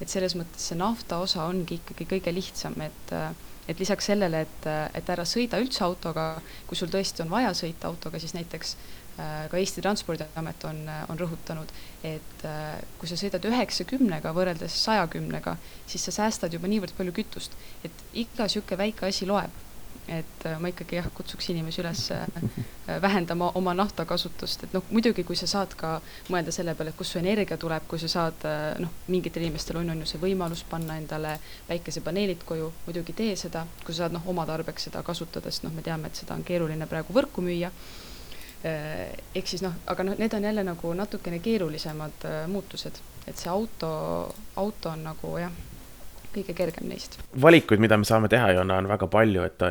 et 0.00 0.08
selles 0.08 0.34
mõttes 0.34 0.66
see 0.70 0.80
nafta 0.80 1.20
osa 1.22 1.44
ongi 1.44 1.78
ikkagi 1.78 2.08
kõige 2.16 2.34
lihtsam, 2.34 2.74
et 2.82 3.14
äh, 3.14 3.30
et 3.70 3.78
lisaks 3.78 4.10
sellele, 4.10 4.42
et, 4.46 4.70
et 4.98 5.12
ära 5.14 5.22
sõida 5.28 5.60
üldse 5.62 5.84
autoga, 5.86 6.32
kui 6.66 6.78
sul 6.78 6.90
tõesti 6.90 7.22
on 7.22 7.30
vaja 7.30 7.54
sõita 7.54 7.86
autoga, 7.86 8.18
siis 8.18 8.34
näiteks 8.34 8.74
Äh, 9.20 9.48
ka 9.50 9.58
Eesti 9.58 9.82
Transpordiamet 9.82 10.64
on, 10.68 10.78
on 11.10 11.18
rõhutanud, 11.18 11.72
et 12.06 12.44
äh, 12.46 12.78
kui 13.00 13.08
sa 13.10 13.18
sõidad 13.18 13.44
üheksakümnega 13.48 14.32
võrreldes 14.36 14.76
sajakümnega, 14.84 15.56
siis 15.90 16.06
sa 16.06 16.14
säästad 16.20 16.54
juba 16.54 16.70
niivõrd 16.70 16.94
palju 16.96 17.14
kütust, 17.18 17.56
et 17.84 18.04
iga 18.14 18.46
niisugune 18.46 18.78
väike 18.84 19.08
asi 19.10 19.28
loeb. 19.28 19.58
Et 20.08 20.46
äh, 20.46 20.58
ma 20.60 20.70
ikkagi 20.72 20.98
jah, 20.98 21.08
kutsuks 21.14 21.50
inimesi 21.52 21.82
üles 21.82 22.06
vähendama 23.02 23.52
oma 23.54 23.74
naftakasutust, 23.78 24.64
et 24.66 24.72
noh, 24.74 24.82
muidugi, 24.90 25.22
kui 25.24 25.38
sa 25.38 25.46
saad 25.46 25.76
ka 25.78 25.92
mõelda 26.32 26.50
selle 26.54 26.74
peale, 26.74 26.90
et 26.90 26.98
kust 26.98 27.14
su 27.14 27.20
energia 27.20 27.58
tuleb, 27.60 27.86
kui 27.90 28.00
sa 28.02 28.08
saad 28.10 28.46
noh, 28.82 28.96
mingitel 29.12 29.44
inimestel 29.46 29.78
on, 29.78 29.92
on 29.94 30.02
ju 30.02 30.08
see 30.10 30.22
võimalus 30.22 30.64
panna 30.66 30.96
endale 30.98 31.36
päikesepaneelid 31.68 32.42
koju, 32.48 32.72
muidugi 32.88 33.14
tee 33.14 33.36
seda, 33.38 33.62
kui 33.84 33.94
sa 33.94 34.06
saad 34.06 34.18
noh, 34.18 34.26
oma 34.32 34.46
tarbeks 34.48 34.88
seda 34.88 35.04
kasutada, 35.06 35.52
sest 35.52 35.68
noh, 35.68 35.74
me 35.76 35.86
teame, 35.86 36.10
et 36.10 36.18
seda 36.18 36.34
on 36.34 36.46
keeruline 36.46 36.90
praegu 36.90 37.14
võrku 37.14 37.44
müüa. 37.46 37.70
Äh, 38.60 39.14
ehk 39.34 39.48
siis 39.48 39.62
noh, 39.64 39.72
aga 39.88 40.04
noh, 40.04 40.18
need 40.20 40.34
on 40.36 40.44
jälle 40.44 40.64
nagu 40.66 40.92
natukene 40.92 41.38
keerulisemad 41.40 42.26
äh, 42.28 42.42
muutused, 42.50 42.98
et 43.26 43.38
see 43.40 43.48
auto, 43.48 43.90
auto 44.60 44.90
on 44.92 45.06
nagu 45.06 45.30
jah, 45.40 45.54
kõige 46.34 46.54
kergem 46.56 46.88
neist. 46.90 47.18
valikuid, 47.42 47.82
mida 47.82 47.98
me 48.00 48.08
saame 48.08 48.28
teha 48.32 48.52
ju 48.54 48.62
on, 48.62 48.88
väga 48.90 49.08
palju, 49.10 49.44
et, 49.46 49.64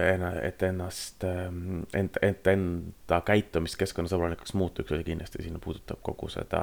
et 0.44 0.64
ennast, 0.70 1.24
ähm, 1.28 1.82
ent, 1.96 2.20
et 2.26 2.48
enda 2.52 3.22
käitumist 3.26 3.80
keskkonnasõbralikuks 3.82 4.56
muutuks 4.60 4.94
ja 4.96 5.02
kindlasti 5.04 5.44
sinna 5.44 5.62
puudutab 5.64 6.02
kogu 6.06 6.30
seda 6.32 6.62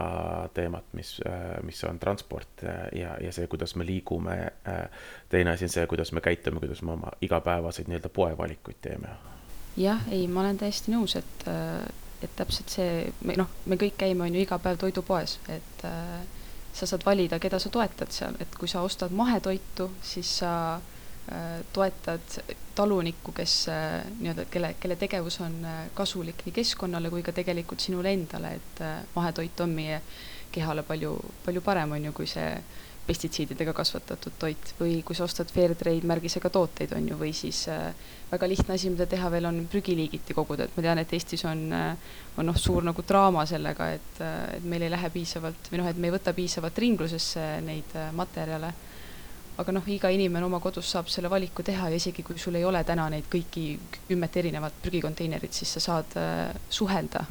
teemat, 0.55 0.89
mis, 0.97 1.17
äh, 1.27 1.57
mis 1.67 1.83
on 1.89 2.01
transport 2.03 2.65
ja, 2.97 3.17
ja 3.23 3.33
see, 3.33 3.47
kuidas 3.51 3.77
me 3.77 3.87
liigume. 3.87 4.37
teine 5.29 5.51
asi 5.51 5.65
on 5.65 5.73
see, 5.73 5.87
kuidas 5.87 6.13
me 6.13 6.21
käitume, 6.21 6.61
kuidas 6.61 6.83
me 6.83 6.93
oma 6.93 7.13
igapäevaseid 7.21 7.89
nii-öelda 7.89 8.09
poevalikuid 8.09 8.83
teeme. 8.83 9.15
jah, 9.77 10.03
ei, 10.11 10.27
ma 10.29 10.41
olen 10.41 10.59
täiesti 10.59 10.93
nõus, 10.93 11.17
et 11.17 11.49
et 12.23 12.33
täpselt 12.37 12.73
see, 12.73 13.13
me 13.29 13.37
noh, 13.37 13.51
me 13.69 13.77
kõik 13.81 13.99
käime, 14.01 14.25
on 14.25 14.35
ju, 14.35 14.45
iga 14.47 14.59
päev 14.63 14.79
toidupoes, 14.81 15.37
et 15.53 15.85
äh, 15.85 16.23
sa 16.77 16.87
saad 16.87 17.05
valida, 17.07 17.39
keda 17.41 17.59
sa 17.63 17.73
toetad 17.73 18.13
seal, 18.13 18.37
et 18.41 18.55
kui 18.59 18.69
sa 18.69 18.85
ostad 18.85 19.15
mahetoitu, 19.17 19.89
siis 20.05 20.31
sa 20.43 20.53
äh, 20.77 21.61
toetad 21.73 22.41
talunikku, 22.77 23.33
kes 23.37 23.55
äh, 23.73 24.03
nii-öelda, 24.19 24.45
kelle, 24.53 24.75
kelle 24.81 24.99
tegevus 25.01 25.41
on 25.45 25.57
äh, 25.65 25.79
kasulik 25.97 26.45
nii 26.45 26.57
keskkonnale 26.59 27.11
kui 27.13 27.25
ka 27.25 27.33
tegelikult 27.37 27.81
sinule 27.81 28.13
endale, 28.13 28.57
et 28.61 28.83
mahetoit 29.15 29.65
on 29.65 29.73
meie 29.79 30.03
kehale 30.53 30.85
palju, 30.87 31.15
palju 31.47 31.65
parem, 31.65 31.97
on 31.97 32.11
ju, 32.11 32.13
kui 32.17 32.29
see 32.31 32.51
pestitsiididega 33.07 33.73
kasvatatud 33.77 34.35
toit 34.39 34.73
või 34.81 35.01
kui 35.07 35.17
sa 35.17 35.25
ostad 35.27 35.51
Fairtrade 35.53 36.07
märgisega 36.07 36.51
tooteid, 36.53 36.93
on 36.97 37.09
ju, 37.11 37.19
või 37.21 37.33
siis 37.37 37.63
äh, 37.73 37.93
väga 38.31 38.49
lihtne 38.51 38.75
asi, 38.75 38.91
mida 38.91 39.07
teha 39.11 39.31
veel, 39.31 39.47
on 39.47 39.63
prügiliigiti 39.71 40.35
koguda, 40.35 40.67
et 40.67 40.77
ma 40.77 40.85
tean, 40.87 41.01
et 41.03 41.15
Eestis 41.15 41.45
on, 41.47 41.63
äh, 41.73 42.19
on 42.37 42.51
noh, 42.51 42.59
suur 42.59 42.85
nagu 42.87 43.05
draama 43.07 43.47
sellega, 43.47 43.91
et, 43.95 44.21
äh, 44.21 44.37
et 44.59 44.67
meil 44.67 44.87
ei 44.87 44.93
lähe 44.93 45.11
piisavalt 45.15 45.71
või 45.71 45.83
noh, 45.83 45.91
et 45.91 46.03
me 46.03 46.11
ei 46.11 46.17
võta 46.17 46.35
piisavalt 46.37 46.83
ringlusesse 46.85 47.47
neid 47.67 47.97
äh, 47.97 48.13
materjale. 48.17 48.75
aga 49.57 49.73
noh, 49.73 49.87
iga 49.89 50.11
inimene 50.13 50.45
oma 50.45 50.59
kodus 50.61 50.91
saab 50.93 51.07
selle 51.09 51.31
valiku 51.33 51.63
teha 51.65 51.89
ja 51.89 51.97
isegi 51.97 52.23
kui 52.23 52.37
sul 52.39 52.59
ei 52.59 52.65
ole 52.69 52.83
täna 52.85 53.09
neid 53.09 53.25
kõiki 53.33 53.79
kümmet 54.09 54.37
erinevat 54.37 54.83
prügikonteinerit, 54.83 55.53
siis 55.53 55.73
sa 55.73 55.81
saad 55.81 56.17
äh, 56.21 56.51
suhelda 56.69 57.25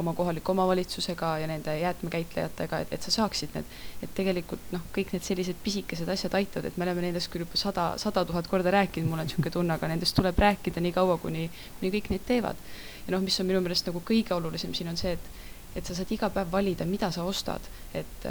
oma 0.00 0.14
kohaliku 0.16 0.52
omavalitsusega 0.52 1.30
ja 1.42 1.46
nende 1.50 1.74
jäätmekäitlejatega, 1.80 2.78
et, 2.84 2.92
et 2.96 3.06
sa 3.06 3.12
saaksid 3.14 3.54
need, 3.54 3.74
et 4.02 4.14
tegelikult 4.16 4.72
noh, 4.74 4.82
kõik 4.94 5.12
need 5.14 5.26
sellised 5.26 5.60
pisikesed 5.64 6.08
asjad 6.08 6.34
aitavad, 6.38 6.70
et 6.70 6.78
me 6.80 6.86
oleme 6.86 7.04
nendest 7.06 7.30
küll 7.32 7.44
juba 7.44 7.60
sada, 7.60 7.86
sada 8.02 8.24
tuhat 8.28 8.48
korda 8.50 8.72
rääkinud, 8.74 9.10
mul 9.10 9.22
on 9.22 9.28
niisugune 9.28 9.54
tunne, 9.58 9.76
aga 9.76 9.92
nendest 9.92 10.16
tuleb 10.16 10.40
rääkida 10.40 10.82
nii 10.84 10.96
kaua, 10.96 11.18
kuni, 11.22 11.46
kuni 11.78 11.92
kõik 11.96 12.10
neid 12.14 12.26
teevad. 12.28 12.66
ja 13.06 13.14
noh, 13.14 13.22
mis 13.24 13.38
on 13.40 13.48
minu 13.48 13.62
meelest 13.64 13.88
nagu 13.88 14.02
kõige 14.06 14.34
olulisem 14.36 14.74
siin 14.76 14.92
on 14.92 15.00
see, 15.00 15.14
et, 15.16 15.30
et 15.76 15.86
sa 15.86 15.96
saad 15.96 16.12
iga 16.12 16.30
päev 16.34 16.52
valida, 16.52 16.88
mida 16.88 17.10
sa 17.14 17.24
ostad, 17.24 17.64
et, 17.94 18.28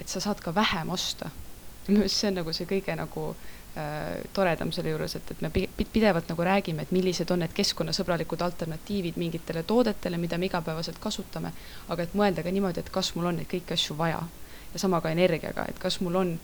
et 0.00 0.08
sa 0.08 0.22
saad 0.22 0.40
ka 0.40 0.54
vähem 0.54 0.90
osta. 0.90 1.30
minu 1.86 1.98
meelest 2.02 2.22
see 2.22 2.30
on 2.30 2.40
nagu 2.42 2.52
see 2.56 2.70
kõige 2.70 2.96
nagu 2.96 3.32
toredam 4.32 4.72
selle 4.74 4.90
juures, 4.90 5.14
et, 5.16 5.30
et 5.30 5.42
me 5.44 5.50
pidevalt 5.92 6.28
nagu 6.32 6.44
räägime, 6.44 6.82
et 6.82 6.90
millised 6.90 7.30
on 7.30 7.38
need 7.44 7.52
keskkonnasõbralikud 7.54 8.42
alternatiivid 8.42 9.18
mingitele 9.20 9.62
toodetele, 9.62 10.18
mida 10.18 10.38
me 10.38 10.48
igapäevaselt 10.50 10.98
kasutame, 10.98 11.52
aga 11.88 12.02
et 12.02 12.16
mõelda 12.18 12.42
ka 12.42 12.50
niimoodi, 12.50 12.82
et 12.82 12.90
kas 12.90 13.12
mul 13.14 13.30
on 13.30 13.38
neid 13.38 13.50
kõiki 13.50 13.76
asju 13.76 13.96
vaja. 13.98 14.22
ja 14.72 14.78
sama 14.78 15.00
ka 15.00 15.10
energiaga, 15.10 15.64
et 15.68 15.78
kas 15.78 16.00
mul 16.00 16.14
on, 16.14 16.34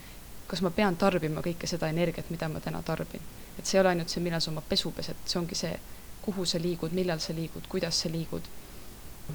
kas 0.47 0.63
ma 0.63 0.71
pean 0.71 0.97
tarbima 0.97 1.43
kõike 1.43 1.67
seda 1.67 1.89
energiat, 1.89 2.31
mida 2.31 2.49
ma 2.49 2.61
täna 2.61 2.83
tarbin. 2.83 3.21
et 3.59 3.67
see 3.67 3.79
ei 3.79 3.81
ole 3.81 3.89
ainult 3.89 4.09
see, 4.09 4.23
millal 4.23 4.41
sa 4.41 4.51
oma 4.51 4.63
pesu 4.69 4.91
pesed, 4.91 5.17
see 5.25 5.41
ongi 5.41 5.55
see, 5.55 5.79
kuhu 6.23 6.45
sa 6.45 6.59
liigud, 6.59 6.93
millal 6.93 7.19
sa 7.19 7.33
liigud, 7.33 7.67
kuidas 7.69 8.03
sa 8.03 8.09
liigud 8.09 8.43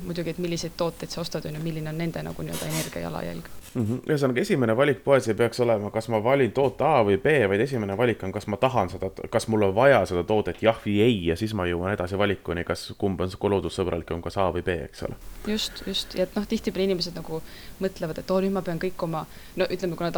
muidugi, 0.06 0.30
et 0.30 0.38
milliseid 0.38 0.74
tooteid 0.78 1.12
sa 1.12 1.22
ostad, 1.22 1.46
on 1.46 1.56
ju, 1.56 1.62
milline 1.64 1.90
on 1.90 1.98
nende 1.98 2.24
nagu 2.24 2.44
nii-öelda 2.44 2.68
energiajalajälg. 2.68 3.50
Mm 3.74 3.86
-hmm.. 3.86 4.00
ühesõnaga, 4.10 4.42
esimene 4.42 4.76
valik 4.78 5.04
poes 5.04 5.28
ei 5.28 5.34
peaks 5.34 5.60
olema, 5.60 5.92
kas 5.92 6.08
ma 6.10 6.24
valin 6.24 6.52
toote 6.52 6.84
A 6.84 7.04
või 7.08 7.18
B, 7.18 7.36
vaid 7.50 7.62
esimene 7.62 7.98
valik 7.98 8.24
on, 8.24 8.32
kas 8.32 8.48
ma 8.48 8.58
tahan 8.58 8.90
seda, 8.90 9.12
kas 9.30 9.48
mul 9.48 9.62
on 9.62 9.76
vaja 9.76 10.06
seda 10.06 10.24
toodet 10.24 10.64
jah 10.64 10.80
või 10.86 10.98
ei 11.02 11.26
ja 11.26 11.36
siis 11.36 11.54
ma 11.54 11.68
jõuan 11.68 11.94
edasi 11.94 12.18
valikuni, 12.18 12.64
kas 12.64 12.94
kumb 12.98 13.22
on 13.22 13.32
loodussõbralikum, 13.54 14.22
kas 14.22 14.38
A 14.38 14.50
või 14.52 14.64
B, 14.64 14.68
eks 14.88 15.04
ole. 15.04 15.16
just, 15.48 15.84
just, 15.88 16.16
ja 16.16 16.24
et 16.24 16.36
noh, 16.36 16.48
tihtipeale 16.48 16.84
inimesed 16.84 17.16
nagu 17.16 17.42
mõtlevad, 17.80 18.20
et 18.20 18.32
oo, 18.32 18.42
nüüd 18.42 18.52
ma 18.52 18.62
pean 18.62 18.80
kõik 18.80 19.04
oma, 19.04 19.26
no 19.56 19.68
ütleme, 19.70 19.96
kui 19.96 20.08
nad 20.08 20.18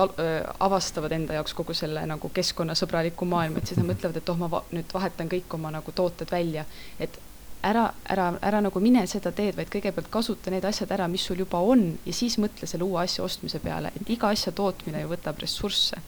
avastavad 0.60 1.12
enda 1.12 1.34
jaoks 1.34 1.54
kogu 1.54 1.74
selle 1.74 2.06
nagu 2.06 2.30
keskkonnasõbraliku 2.30 3.26
maailma, 3.26 3.58
et 3.58 3.68
siis 3.68 3.78
nad 3.78 3.90
mõtlevad, 3.90 4.18
et 4.18 4.30
oh, 4.30 4.38
ma 4.38 4.52
va 4.52 4.64
nüüd 4.72 4.94
vahetan 4.94 5.30
kõik 5.30 5.54
oma 5.54 5.72
nagu 5.72 5.92
tooted 5.92 6.32
välja, 6.32 6.66
et 7.00 7.20
ära, 7.64 7.88
ära, 8.10 8.30
ära 8.42 8.62
nagu 8.64 8.82
mine 8.84 9.06
seda 9.08 9.32
teed, 9.36 9.56
vaid 9.58 9.72
kõigepealt 9.74 10.10
kasuta 10.14 10.52
need 10.54 10.66
asjad 10.68 10.92
ära, 10.96 11.08
mis 11.12 11.26
sul 11.28 11.40
juba 11.44 11.62
on 11.64 11.94
ja 12.06 12.16
siis 12.16 12.38
mõtle 12.42 12.70
selle 12.70 12.88
uue 12.88 13.02
asja 13.04 13.24
ostmise 13.26 13.62
peale, 13.64 13.94
et 13.96 14.10
iga 14.16 14.34
asja 14.34 14.52
tootmine 14.56 15.04
ju 15.04 15.14
võtab 15.14 15.42
ressursse 15.44 16.02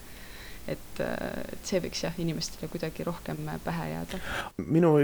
et, 0.69 0.99
et 1.01 1.67
see 1.67 1.79
võiks 1.83 2.03
jah, 2.05 2.15
inimestele 2.21 2.69
kuidagi 2.71 3.05
rohkem 3.05 3.41
pähe 3.63 3.89
jääda. 3.91 4.19
minu 4.65 4.95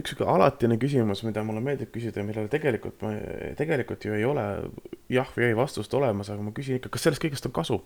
üks 0.00 0.16
alatine 0.22 0.78
küsimus, 0.80 1.24
mida 1.26 1.42
mulle 1.46 1.62
meeldib 1.64 1.90
küsida 1.94 2.24
millele 2.26 2.50
tegelikult, 2.52 3.02
tegelikult 3.58 4.06
ju 4.06 4.14
ei 4.16 4.26
ole 4.28 4.46
jah 5.12 5.30
või 5.36 5.50
ei 5.50 5.56
vastust 5.58 5.94
olemas, 5.98 6.30
aga 6.30 6.44
ma 6.44 6.54
küsin 6.56 6.78
ikka, 6.78 6.92
kas 6.94 7.08
sellest 7.08 7.24
kõigest 7.24 7.50
on 7.50 7.56
kasu? 7.56 7.82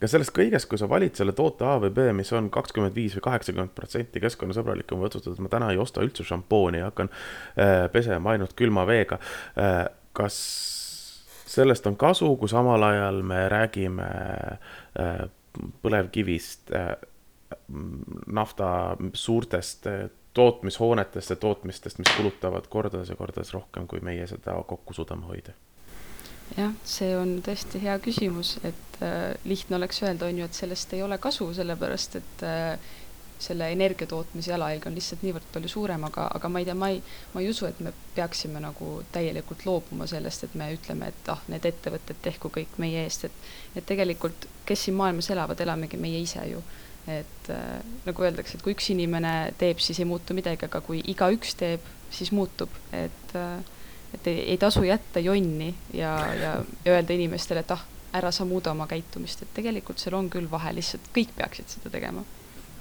Ja 0.00 0.08
sellest 0.08 0.32
kõigest, 0.36 0.68
kui 0.70 0.80
sa 0.80 0.88
valid 0.90 1.18
selle 1.18 1.34
toote 1.36 1.66
A 1.68 1.76
või 1.82 1.92
B, 1.94 2.10
mis 2.16 2.32
on 2.36 2.50
kakskümmend 2.52 2.96
viis 2.96 3.14
või 3.18 3.26
kaheksakümmend 3.28 3.74
protsenti 3.76 4.22
keskkonnasõbralikum, 4.22 5.00
või 5.00 5.10
otsustad, 5.10 5.36
et 5.36 5.44
ma 5.44 5.52
täna 5.52 5.70
ei 5.74 5.80
osta 5.80 6.04
üldse 6.04 6.26
šampooni 6.26 6.80
ja 6.80 6.90
hakkan 6.90 7.10
äh, 7.12 7.86
pesema 7.92 8.34
ainult 8.34 8.56
külma 8.58 8.86
veega 8.88 9.20
äh,. 9.58 9.84
kas 10.16 10.36
sellest 11.46 11.86
on 11.86 11.94
kasu, 11.96 12.32
kui 12.36 12.50
samal 12.50 12.82
ajal 12.82 13.22
me 13.26 13.44
räägime 13.52 14.08
äh, 14.98 15.20
põlevkivist 15.82 16.74
äh,, 16.74 16.94
nafta 18.26 18.96
suurtest 19.14 19.86
äh, 19.86 20.08
tootmishoonetest 20.34 21.30
ja 21.30 21.36
tootmistest, 21.36 21.98
mis 21.98 22.10
kulutavad 22.16 22.68
kordades 22.70 23.10
ja 23.10 23.16
kordades 23.18 23.50
rohkem, 23.54 23.86
kui 23.90 24.02
meie 24.02 24.26
seda 24.30 24.54
kokku 24.66 24.94
suudame 24.94 25.26
hoida 25.26 25.54
jah, 26.56 26.72
see 26.86 27.10
on 27.18 27.38
tõesti 27.46 27.80
hea 27.82 27.96
küsimus, 28.02 28.56
et 28.66 28.89
lihtne 29.44 29.76
oleks 29.76 30.02
öelda, 30.02 30.26
on 30.26 30.38
ju, 30.38 30.44
et 30.44 30.56
sellest 30.56 30.92
ei 30.92 31.02
ole 31.02 31.16
kasu, 31.18 31.46
sellepärast 31.56 32.18
et 32.20 32.42
äh, 32.44 32.90
selle 33.40 33.70
energia 33.72 34.06
tootmise 34.06 34.50
jalajälg 34.52 34.86
on 34.86 34.96
lihtsalt 34.96 35.22
niivõrd 35.24 35.46
palju 35.54 35.70
suurem, 35.72 36.04
aga, 36.10 36.26
aga 36.36 36.48
ma 36.52 36.60
ei 36.60 36.66
tea, 36.68 36.76
ma 36.76 36.90
ei, 36.92 37.00
ma 37.32 37.40
ei 37.40 37.48
usu, 37.48 37.66
et 37.70 37.80
me 37.80 37.92
peaksime 38.14 38.60
nagu 38.60 38.90
täielikult 39.14 39.64
loobuma 39.66 40.08
sellest, 40.10 40.44
et 40.44 40.56
me 40.60 40.68
ütleme, 40.74 41.08
et 41.08 41.30
ah, 41.32 41.40
need 41.48 41.64
ettevõtted 41.70 42.20
tehku 42.22 42.52
kõik 42.52 42.76
meie 42.82 43.06
eest, 43.06 43.26
et 43.30 43.78
et 43.80 43.86
tegelikult, 43.86 44.48
kes 44.66 44.84
siin 44.86 44.96
maailmas 44.98 45.30
elavad, 45.32 45.60
elamegi 45.62 45.96
meie 46.00 46.20
ise 46.20 46.44
ju. 46.50 46.62
et 47.08 47.48
äh, 47.48 47.80
nagu 48.04 48.22
öeldakse, 48.22 48.58
et 48.58 48.62
kui 48.62 48.74
üks 48.76 48.90
inimene 48.92 49.54
teeb, 49.58 49.80
siis 49.80 49.98
ei 49.98 50.04
muutu 50.04 50.36
midagi, 50.36 50.66
aga 50.68 50.82
kui 50.84 51.00
igaüks 51.08 51.56
teeb, 51.56 51.86
siis 52.12 52.30
muutub, 52.36 52.74
et 52.92 53.34
äh, 53.34 53.62
et 54.14 54.26
ei, 54.26 54.40
ei 54.52 54.58
tasu 54.58 54.82
jätta 54.84 55.20
jonni 55.22 55.70
ja, 55.94 56.12
ja 56.34 56.52
öelda 56.86 57.14
inimestele, 57.14 57.64
et 57.64 57.72
ah, 57.72 57.82
ära 58.12 58.32
sa 58.32 58.44
muuda 58.44 58.72
oma 58.74 58.86
käitumist, 58.90 59.42
et 59.42 59.54
tegelikult 59.54 60.02
seal 60.02 60.16
on 60.18 60.30
küll 60.30 60.50
vahe, 60.50 60.72
lihtsalt 60.74 61.10
kõik 61.14 61.34
peaksid 61.36 61.76
seda 61.76 61.92
tegema 61.92 62.24